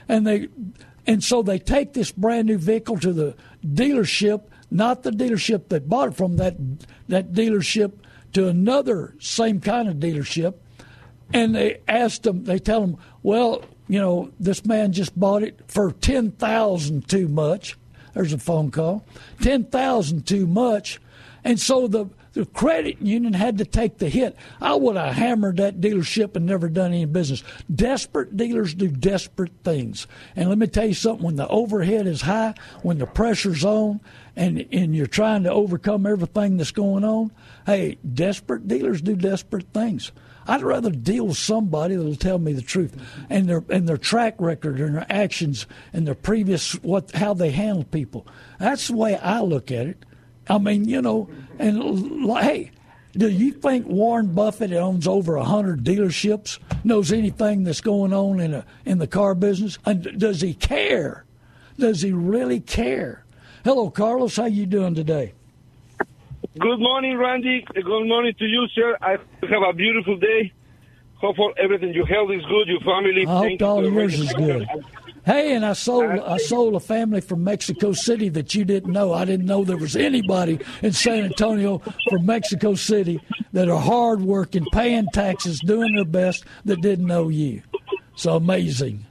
[0.08, 0.48] and they
[1.06, 5.90] and so they take this brand new vehicle to the dealership not the dealership that
[5.90, 6.56] bought it from that
[7.08, 7.92] that dealership
[8.32, 10.54] to another same kind of dealership
[11.33, 15.61] and they asked them, they tell them, well, you know, this man just bought it
[15.68, 17.76] for ten thousand too much.
[18.14, 19.05] There's a phone call,
[19.41, 21.01] ten thousand too much,
[21.45, 24.37] and so the the credit union had to take the hit.
[24.61, 27.43] I would have hammered that dealership and never done any business.
[27.72, 30.07] Desperate dealers do desperate things.
[30.35, 34.01] And let me tell you something when the overhead is high, when the pressure's on,
[34.35, 37.33] and, and you're trying to overcome everything that's going on,
[37.66, 40.12] hey, desperate dealers do desperate things.
[40.47, 44.35] I'd rather deal with somebody that'll tell me the truth and their and their track
[44.41, 48.26] record and their actions and their previous what how they handle people.
[48.59, 50.05] That's the way I look at it.
[50.49, 51.28] I mean, you know,
[51.59, 52.70] and hey,
[53.12, 58.40] do you think Warren Buffett owns over a hundred dealerships knows anything that's going on
[58.40, 59.78] in a in the car business?
[59.84, 61.24] And does he care?
[61.78, 63.24] Does he really care?
[63.64, 64.36] Hello, Carlos.
[64.36, 65.34] How you doing today?
[66.59, 67.64] Good morning, Randy.
[67.74, 68.97] Good morning to you, sir.
[69.01, 70.53] I have a beautiful day.
[71.16, 73.24] Hopefully, everything your health is good, your family.
[73.26, 74.68] I hope all yours is good.
[75.24, 79.12] Hey, and I sold I sold a family from Mexico City that you didn't know.
[79.12, 81.78] I didn't know there was anybody in San Antonio
[82.10, 83.20] from Mexico City
[83.52, 87.62] that are hardworking, paying taxes, doing their best that didn't know you.
[88.16, 89.06] So amazing.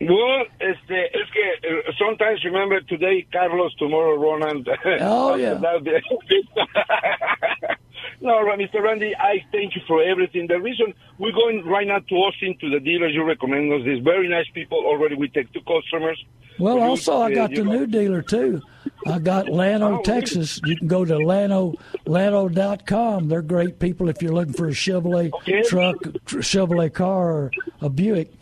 [0.00, 4.64] Well, este, es que uh, sometimes remember today Carlos, tomorrow Ronan.
[5.00, 5.58] Oh yeah.
[8.20, 8.82] no, Mr.
[8.82, 10.46] Randy, I thank you for everything.
[10.46, 13.84] The reason we're going right now to Austin to the dealers you recommend us.
[13.84, 15.14] These very nice people already.
[15.14, 16.22] We take two customers.
[16.58, 18.62] Well, also I uh, got the new dealer too.
[19.06, 20.60] I got oh, Llano, oh, Texas.
[20.64, 21.74] You can go to Llano,
[22.06, 23.28] Llano.com.
[23.28, 25.62] They're great people if you're looking for a Chevrolet okay.
[25.62, 25.96] truck,
[26.26, 27.50] Chevrolet car, or
[27.80, 28.32] a Buick.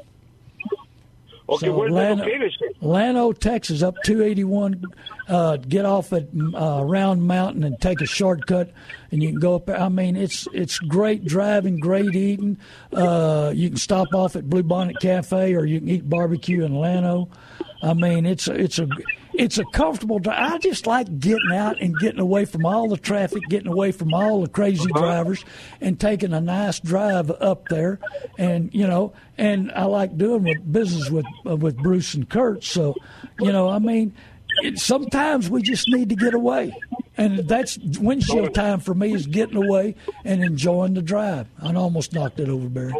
[1.46, 2.52] Okay, So where's located?
[2.58, 2.68] sir?
[3.32, 4.82] Texas, up 281.
[5.28, 8.72] Uh, get off at uh, Round Mountain and take a shortcut,
[9.10, 9.68] and you can go up.
[9.68, 12.56] I mean, it's it's great driving, great eating.
[12.92, 16.74] Uh, you can stop off at Blue Bonnet Cafe, or you can eat barbecue in
[16.76, 17.28] Llano.
[17.82, 18.88] I mean, it's it's a
[19.34, 20.18] it's a comfortable.
[20.18, 23.92] dri- I just like getting out and getting away from all the traffic, getting away
[23.92, 25.44] from all the crazy drivers,
[25.80, 27.98] and taking a nice drive up there.
[28.38, 32.64] And you know, and I like doing with business with uh, with Bruce and Kurt.
[32.64, 32.94] So,
[33.40, 34.14] you know, I mean,
[34.62, 36.72] it, sometimes we just need to get away.
[37.16, 41.46] And that's windshield time for me is getting away and enjoying the drive.
[41.62, 42.92] I almost knocked it over, Barry.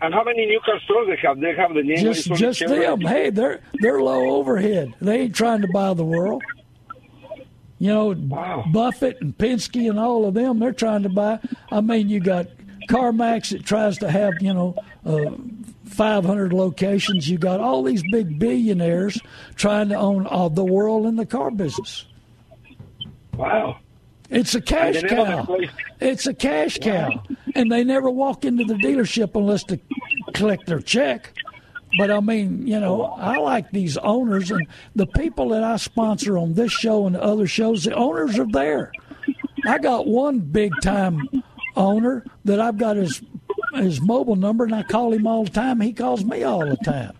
[0.00, 1.40] And how many new car stores they have?
[1.40, 1.98] They have the name.
[1.98, 3.00] Just just them.
[3.00, 4.94] Hey, they're they're low overhead.
[5.00, 6.42] They ain't trying to buy the world.
[7.80, 8.14] You know,
[8.72, 11.38] Buffett and Penske and all of them, they're trying to buy.
[11.70, 12.48] I mean, you got
[12.88, 14.74] CarMax that tries to have, you know,
[15.06, 15.30] uh,
[15.86, 17.28] 500 locations.
[17.28, 19.20] You got all these big billionaires
[19.54, 22.04] trying to own all the world in the car business.
[23.34, 23.78] Wow.
[24.30, 25.58] It's a cash And they never cow.
[26.00, 27.22] It's a cash cow.
[27.54, 29.80] And they never walk into the dealership unless to
[30.34, 31.32] collect their check.
[31.96, 36.36] But I mean, you know, I like these owners and the people that I sponsor
[36.36, 38.92] on this show and other shows, the owners are there.
[39.66, 41.28] I got one big time
[41.76, 43.22] owner that I've got his
[43.74, 45.80] his mobile number and I call him all the time.
[45.80, 47.12] He calls me all the time.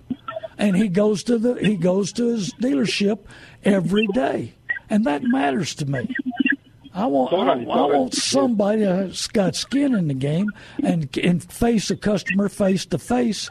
[0.58, 3.20] And he goes to the he goes to his dealership
[3.64, 4.54] every day.
[4.90, 6.14] And that matters to me.
[6.98, 10.48] I want I, I want somebody that's got skin in the game
[10.82, 13.48] and and face a customer face to face,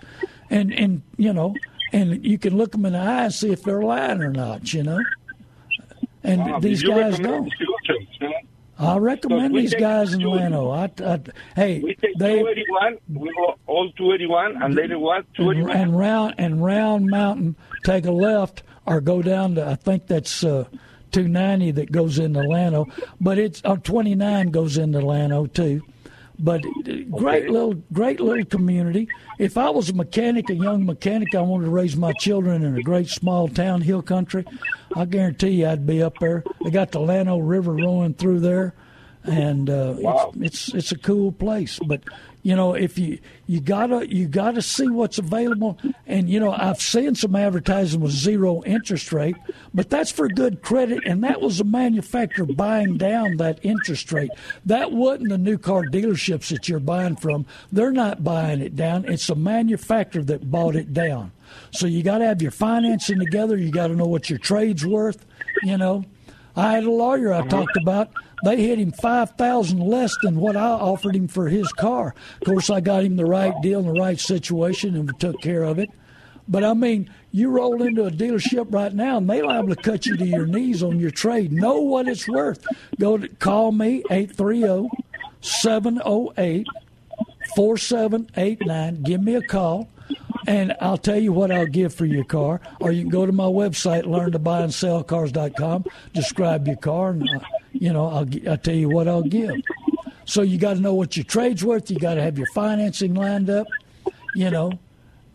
[0.50, 1.56] and and you know,
[1.93, 4.74] and you can look them in the eye and see if they're lying or not.
[4.74, 5.00] You know,
[6.24, 7.50] and Wow, these guys don't.
[8.80, 10.70] I recommend we these guys in Llano.
[10.70, 11.20] I, I,
[11.56, 12.98] hey, We take they 281.
[13.14, 15.20] We go all 281, and later what?
[15.20, 15.78] and, 281.
[15.78, 20.43] and round and round mountain take a left or go down to I think that's
[20.43, 20.66] uh,
[21.12, 22.86] 290 that goes into Llano,
[23.20, 25.82] but it's uh, 29 goes into Llano too.
[26.39, 29.08] But uh, great little great little community.
[29.39, 32.78] If I was a mechanic, a young mechanic, I wanted to raise my children in
[32.78, 34.45] a great small town, hill country.
[34.95, 36.43] I guarantee you, I'd be up there.
[36.64, 38.76] They got the Llano River rolling through there
[39.28, 41.80] and uh, it's, it's it's a cool place.
[41.86, 42.01] But
[42.44, 46.82] you know, if you you gotta you gotta see what's available, and you know, I've
[46.82, 49.36] seen some advertising with zero interest rate,
[49.74, 54.32] but that's for good credit, and that was the manufacturer buying down that interest rate.
[54.66, 57.46] That wasn't the new car dealerships that you're buying from.
[57.72, 59.06] They're not buying it down.
[59.06, 61.32] It's the manufacturer that bought it down.
[61.72, 63.58] So you got to have your financing together.
[63.58, 65.26] You got to know what your trade's worth.
[65.64, 66.06] You know.
[66.58, 68.10] I had a lawyer I talked about.
[68.44, 72.14] They hit him five thousand less than what I offered him for his car.
[72.42, 75.64] Of course, I got him the right deal in the right situation, and took care
[75.64, 75.90] of it.
[76.48, 80.06] But I mean, you roll into a dealership right now, and they liable to cut
[80.06, 81.52] you to your knees on your trade.
[81.52, 82.66] Know what it's worth.
[83.00, 84.88] Go to call me 830
[85.42, 86.68] 708
[87.56, 89.04] 4789.
[89.04, 89.90] Give me a call,
[90.46, 92.62] and I'll tell you what I'll give for your car.
[92.80, 96.78] Or you can go to my website, learn to buy and sell cars.com, describe your
[96.78, 97.40] car, and, uh,
[97.72, 99.56] you know, I'll, I'll tell you what I'll give.
[100.26, 101.90] So you got to know what your trade's worth.
[101.90, 103.68] You got to have your financing lined up,
[104.36, 104.74] you know.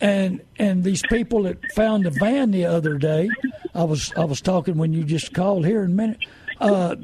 [0.01, 3.31] And and these people that found the van the other day,
[3.75, 6.19] I was I was talking when you just called here in a minute.
[6.61, 6.97] Uh,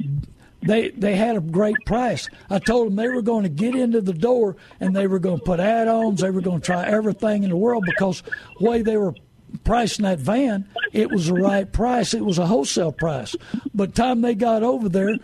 [0.63, 2.29] they they had a great price.
[2.51, 5.39] I told them they were going to get into the door and they were going
[5.39, 6.21] to put add-ons.
[6.21, 8.23] They were going to try everything in the world because
[8.59, 9.15] the way they were
[9.65, 12.15] pricing that van, it was the right price.
[12.15, 13.37] It was a wholesale price.
[13.75, 15.17] But time they got over there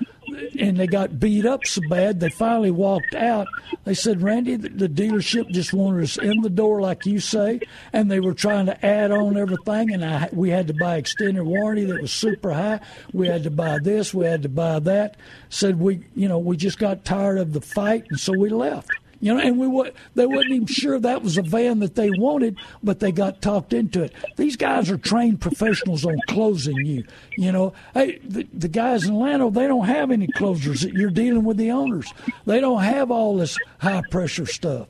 [0.59, 3.47] and they got beat up so bad, they finally walked out.
[3.85, 7.61] They said, Randy, the, dealership just wanted us in the door, like you say,
[7.93, 9.93] and they were trying to add on everything.
[9.93, 12.80] And I, we had to buy extended warranty that was super high.
[13.12, 15.16] We had to buy this, we had to buy that.
[15.49, 18.91] Said we, you know, we just got tired of the fight, and so we left.
[19.25, 22.11] You know, and we wa- they wasn't even sure that was a van that they
[22.11, 24.12] wanted, but they got talked into it.
[24.37, 27.05] These guys are trained professionals on closing you.
[27.39, 30.85] You know, hey, the, the guys in Atlanta, they don't have any closers.
[30.85, 32.12] You're dealing with the owners.
[32.45, 34.89] They don't have all this high pressure stuff.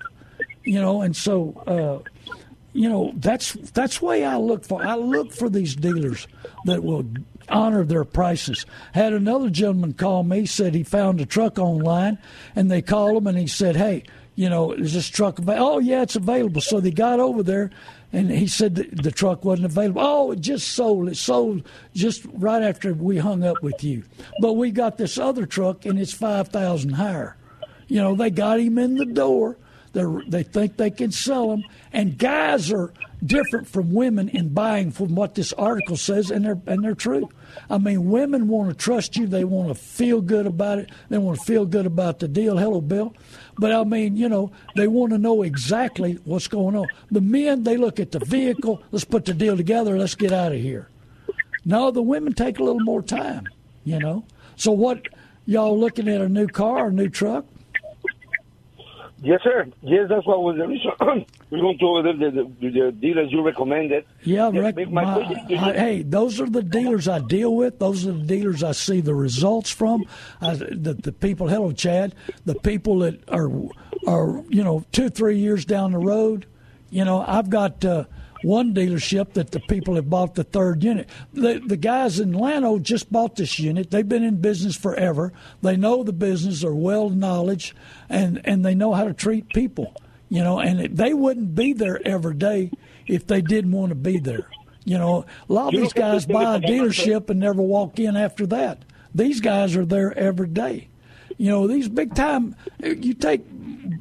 [0.64, 2.34] You know, and so uh,
[2.72, 4.84] you know that's that's way I look for.
[4.84, 6.26] I look for these dealers
[6.64, 7.06] that will
[7.48, 8.66] honor their prices.
[8.94, 12.18] Had another gentleman call me, said he found a truck online,
[12.56, 14.02] and they called him and he said, "Hey,
[14.34, 16.60] you know, is this truck available?" Oh, yeah, it's available.
[16.60, 17.70] So they got over there.
[18.12, 20.00] And he said the, truck wasn't available.
[20.00, 21.08] Oh, it just sold.
[21.08, 24.04] It sold just right after we hung up with you.
[24.40, 27.36] But we got this other truck, and it's five thousand higher.
[27.88, 29.56] You know, they got him in the door.
[29.94, 32.92] They they think they can sell them, and guys are
[33.24, 37.28] different from women in buying from what this article says, and they're and they're true.
[37.68, 39.26] I mean, women want to trust you.
[39.26, 40.90] They want to feel good about it.
[41.08, 42.58] They want to feel good about the deal.
[42.58, 43.14] Hello, Bill.
[43.58, 46.86] But I mean, you know, they want to know exactly what's going on.
[47.10, 48.82] The men, they look at the vehicle.
[48.90, 49.96] Let's put the deal together.
[49.98, 50.88] Let's get out of here.
[51.64, 53.46] No, the women take a little more time.
[53.84, 54.24] You know.
[54.56, 55.02] So what?
[55.46, 57.44] Y'all looking at a new car, a new truck?
[59.22, 59.66] Yes, sir.
[59.82, 60.92] Yes, that's what was the reason.
[61.50, 64.04] We're going to over the, the, the dealers you recommended.
[64.22, 67.78] Yeah, rec- my, I, hey, those are the dealers I deal with.
[67.78, 70.04] Those are the dealers I see the results from.
[70.40, 72.14] I, the, the people, hello, Chad,
[72.44, 73.50] the people that are
[74.06, 76.46] are you know two, three years down the road.
[76.90, 77.84] You know, I've got.
[77.84, 78.04] Uh,
[78.44, 81.08] one dealership that the people have bought the third unit.
[81.32, 83.90] The, the guys in Llano just bought this unit.
[83.90, 85.32] They've been in business forever.
[85.62, 87.74] They know the business, are well knowledge,
[88.10, 89.96] and, and they know how to treat people.
[90.28, 92.70] You know, and they wouldn't be there every day
[93.06, 94.48] if they didn't want to be there.
[94.84, 98.46] You know, a lot of these guys buy a dealership and never walk in after
[98.48, 98.84] that.
[99.14, 100.88] These guys are there every day.
[101.36, 103.42] You know, these big time, you take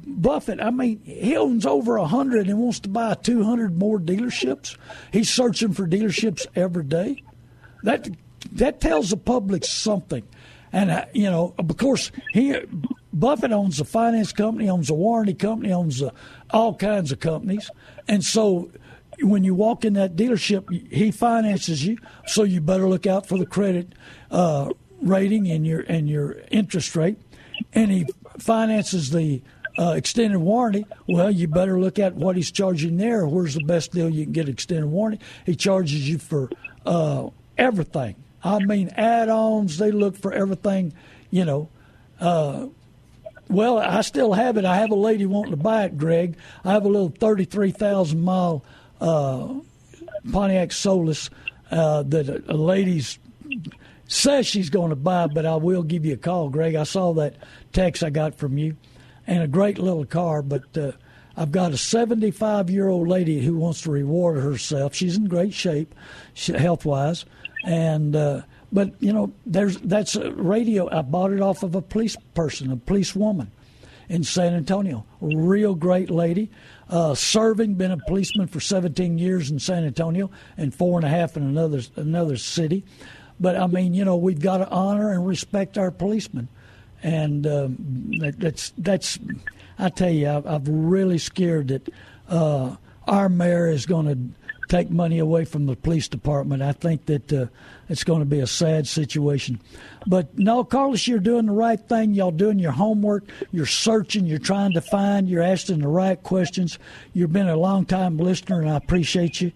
[0.05, 3.99] Buffett, I mean, he owns over a hundred and wants to buy two hundred more
[3.99, 4.78] dealerships.
[5.11, 7.24] He's searching for dealerships every day.
[7.84, 8.09] That
[8.53, 10.24] that tells the public something.
[10.71, 12.55] And uh, you know, of course, he
[13.14, 16.11] Buffett owns a finance company, owns a warranty company, owns a,
[16.49, 17.70] all kinds of companies,
[18.07, 18.72] and so
[19.22, 23.38] when you walk in that dealership, he finances you, so you better look out for
[23.38, 23.93] the credit
[24.32, 27.18] uh, rating and your and your interest rate,
[27.74, 28.07] and he
[28.39, 29.41] finances the
[29.78, 30.86] uh, extended warranty.
[31.07, 33.28] Well, you better look at what he's charging there.
[33.28, 35.24] Where's the best deal you can get extended warranty?
[35.45, 36.49] He charges you for
[36.86, 38.16] uh, everything.
[38.43, 39.78] I mean, add-ons.
[39.78, 40.93] They look for everything.
[41.30, 41.70] You know.
[43.50, 44.66] Well, I still have it.
[44.66, 46.38] I have a lady wanting to buy it, Greg.
[46.64, 48.64] I have a little thirty-three thousand mile
[49.02, 49.54] uh,
[50.32, 51.30] Pontiac Solus
[51.72, 53.20] uh, that a, a lady's
[54.08, 56.76] says she's going to buy, but I will give you a call, Greg.
[56.76, 57.36] I saw that
[57.72, 58.76] text I got from you
[59.28, 60.41] and a great little car.
[60.41, 60.91] But uh,
[61.36, 64.94] I've got a 75 year old lady who wants to reward herself.
[64.94, 65.94] She's in great shape,
[66.36, 67.26] health wise,
[67.66, 68.16] and.
[68.16, 68.41] Uh,
[68.74, 70.89] but you know, there's that's a radio.
[70.91, 73.51] I bought it off of a police person, a police woman
[74.09, 75.05] in San Antonio.
[75.21, 76.49] Real great lady,
[76.89, 81.09] uh, serving, been a policeman for 17 years in San Antonio and four and a
[81.09, 82.84] half in another another city.
[83.39, 86.49] But I mean, you know, we've got to honor and respect our policemen
[87.03, 87.76] and um,
[88.19, 89.19] that, that's that's.
[89.78, 91.89] I tell you, I, I'm really scared that
[92.30, 92.76] uh,
[93.07, 94.43] our mayor is going to
[94.74, 96.63] take money away from the police department.
[96.63, 97.45] I think that uh,
[97.89, 99.61] it's going to be a sad situation.
[100.07, 102.15] But no, Carlos, you're doing the right thing.
[102.15, 103.26] Y'all doing your homework.
[103.51, 104.26] You're searching.
[104.26, 105.30] You're trying to find.
[105.30, 106.80] You're asking the right questions.
[107.13, 109.51] You've been a long time listener, and I appreciate you.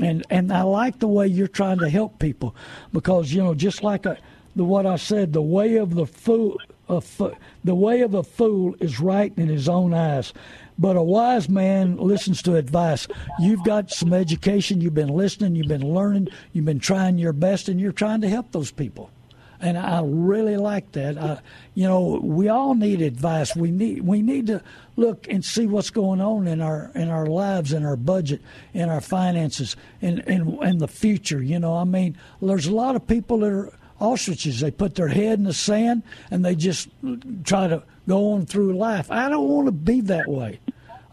[0.00, 2.54] And and I like the way you're trying to help people
[2.92, 4.16] because you know just like a,
[4.54, 9.00] the what I said, the way of the fool the way of a fool is
[9.00, 10.34] right in his own eyes,
[10.78, 13.06] but a wise man listens to advice.
[13.40, 17.68] You've got some education, you've been listening, you've been learning, you've been trying your best,
[17.68, 19.10] and you're trying to help those people.
[19.60, 21.16] And I really like that.
[21.16, 21.40] I,
[21.74, 23.56] you know, we all need advice.
[23.56, 24.62] We need we need to
[24.96, 28.42] look and see what's going on in our in our lives, in our budget,
[28.74, 31.42] in our finances, in in, in the future.
[31.42, 34.60] You know, I mean, there's a lot of people that are ostriches.
[34.60, 36.88] They put their head in the sand and they just
[37.44, 39.10] try to go on through life.
[39.10, 40.60] I don't want to be that way.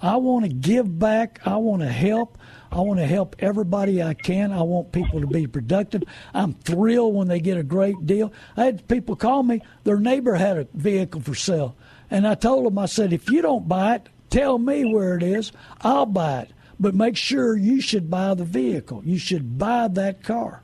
[0.01, 1.41] I want to give back.
[1.45, 2.37] I want to help.
[2.71, 4.51] I want to help everybody I can.
[4.51, 6.03] I want people to be productive.
[6.33, 8.33] I'm thrilled when they get a great deal.
[8.57, 11.75] I had people call me, their neighbor had a vehicle for sale.
[12.09, 15.23] And I told them, I said, if you don't buy it, tell me where it
[15.23, 15.51] is.
[15.81, 16.51] I'll buy it.
[16.79, 19.03] But make sure you should buy the vehicle.
[19.05, 20.63] You should buy that car.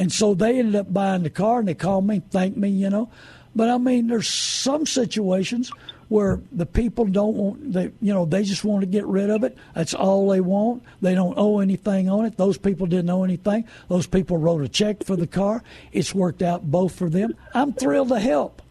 [0.00, 2.88] And so they ended up buying the car and they called me, thanked me, you
[2.88, 3.10] know.
[3.54, 5.70] But I mean, there's some situations
[6.08, 9.44] where the people don't want they you know they just want to get rid of
[9.44, 9.58] it.
[9.74, 10.84] That's all they want.
[11.02, 12.38] They don't owe anything on it.
[12.38, 13.66] Those people didn't owe anything.
[13.88, 15.62] Those people wrote a check for the car.
[15.92, 17.34] It's worked out both for them.
[17.52, 18.62] I'm thrilled to help.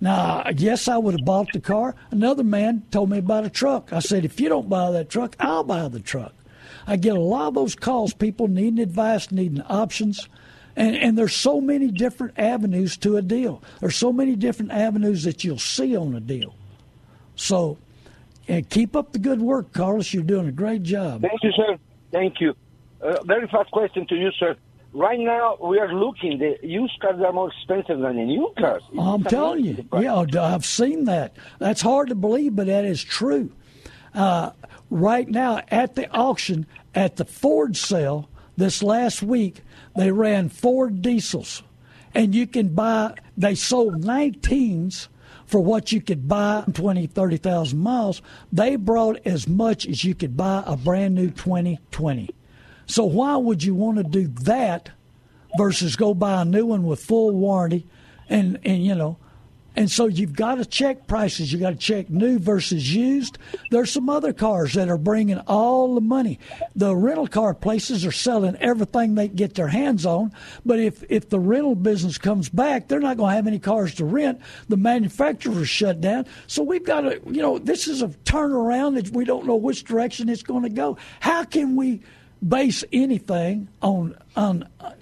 [0.00, 1.94] Now yes i would have bought the car.
[2.10, 3.92] Another man told me about a truck.
[3.92, 6.32] I said if you don't buy that truck i'll buy the truck.
[6.86, 8.14] I get a lot of those calls.
[8.14, 10.28] People needing advice needing options
[10.76, 13.62] and, and there's so many different avenues to a deal.
[13.80, 16.54] There's so many different avenues that you'll see on a deal.
[17.34, 17.78] So,
[18.48, 20.12] and keep up the good work, Carlos.
[20.12, 21.22] You're doing a great job.
[21.22, 21.78] Thank you, sir.
[22.10, 22.54] Thank you.
[23.00, 24.56] Uh, very fast question to you, sir.
[24.94, 26.38] Right now, we are looking.
[26.38, 28.82] The used cars are more expensive than the new cars.
[28.98, 31.34] I'm telling you, yeah, I've seen that.
[31.58, 33.50] That's hard to believe, but that is true.
[34.14, 34.50] Uh,
[34.90, 39.62] right now, at the auction, at the Ford sale this last week,
[39.96, 41.62] they ran Ford diesels,
[42.14, 43.14] and you can buy.
[43.36, 45.08] They sold 19s
[45.46, 48.22] for what you could buy 20, 30,000 miles.
[48.52, 52.30] They brought as much as you could buy a brand new 2020.
[52.86, 54.90] So why would you want to do that
[55.56, 57.86] versus go buy a new one with full warranty
[58.28, 59.18] and and you know
[59.74, 61.52] and so you've got to check prices.
[61.52, 63.38] You got to check new versus used.
[63.70, 66.38] There's some other cars that are bringing all the money.
[66.76, 70.32] The rental car places are selling everything they get their hands on.
[70.66, 73.94] But if if the rental business comes back, they're not going to have any cars
[73.96, 74.40] to rent.
[74.68, 76.26] The manufacturers shut down.
[76.46, 79.84] So we've got to, you know, this is a turnaround that we don't know which
[79.84, 80.98] direction it's going to go.
[81.20, 82.02] How can we
[82.46, 84.92] base anything on on uh,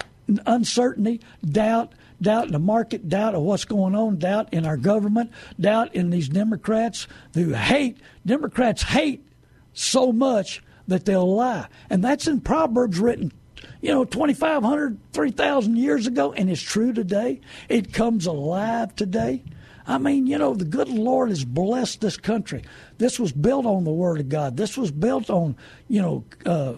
[0.46, 1.92] uncertainty, doubt?
[2.20, 6.10] Doubt in the market, doubt of what's going on, doubt in our government, doubt in
[6.10, 7.98] these Democrats who hate.
[8.24, 9.24] Democrats hate
[9.72, 11.66] so much that they'll lie.
[11.88, 13.32] And that's in Proverbs written,
[13.80, 17.40] you know, 2,500, 3,000 years ago, and it's true today.
[17.68, 19.42] It comes alive today.
[19.86, 22.62] I mean, you know, the good Lord has blessed this country.
[22.98, 24.56] This was built on the Word of God.
[24.56, 25.56] This was built on,
[25.88, 26.74] you know, uh,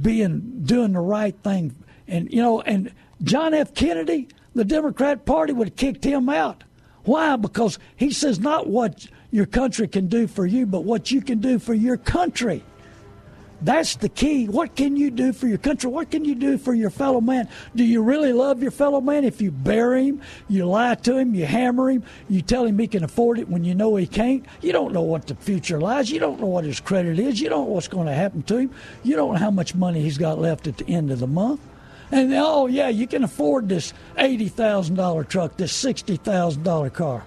[0.00, 1.74] being doing the right thing.
[2.06, 3.74] And you know, and John F.
[3.74, 6.64] Kennedy, the Democrat Party would have kicked him out.
[7.04, 7.36] Why?
[7.36, 11.38] Because he says not what your country can do for you, but what you can
[11.38, 12.62] do for your country.
[13.62, 14.46] That's the key.
[14.46, 15.90] What can you do for your country?
[15.90, 17.48] What can you do for your fellow man?
[17.74, 21.34] Do you really love your fellow man if you bury him, you lie to him,
[21.34, 24.46] you hammer him, you tell him he can afford it when you know he can't?
[24.62, 26.10] You don't know what the future lies.
[26.10, 27.40] You don't know what his credit is.
[27.40, 28.74] You don't know what's going to happen to him.
[29.02, 31.60] You don't know how much money he's got left at the end of the month.
[32.10, 36.90] And oh yeah, you can afford this eighty thousand dollar truck, this sixty thousand dollar
[36.90, 37.24] car.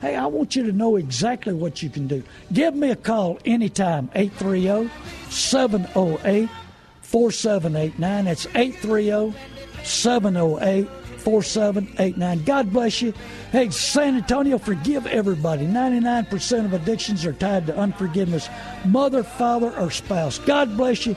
[0.00, 2.22] Hey, I want you to know exactly what you can do.
[2.52, 4.90] Give me a call anytime, 830
[5.30, 6.50] 708
[7.00, 8.24] 4789.
[8.26, 9.34] That's 830
[9.84, 10.88] 708
[11.26, 12.44] 4789.
[12.44, 13.14] God bless you.
[13.50, 15.66] Hey, San Antonio, forgive everybody.
[15.66, 18.48] 99% of addictions are tied to unforgiveness,
[18.84, 20.38] mother, father, or spouse.
[20.40, 21.16] God bless you.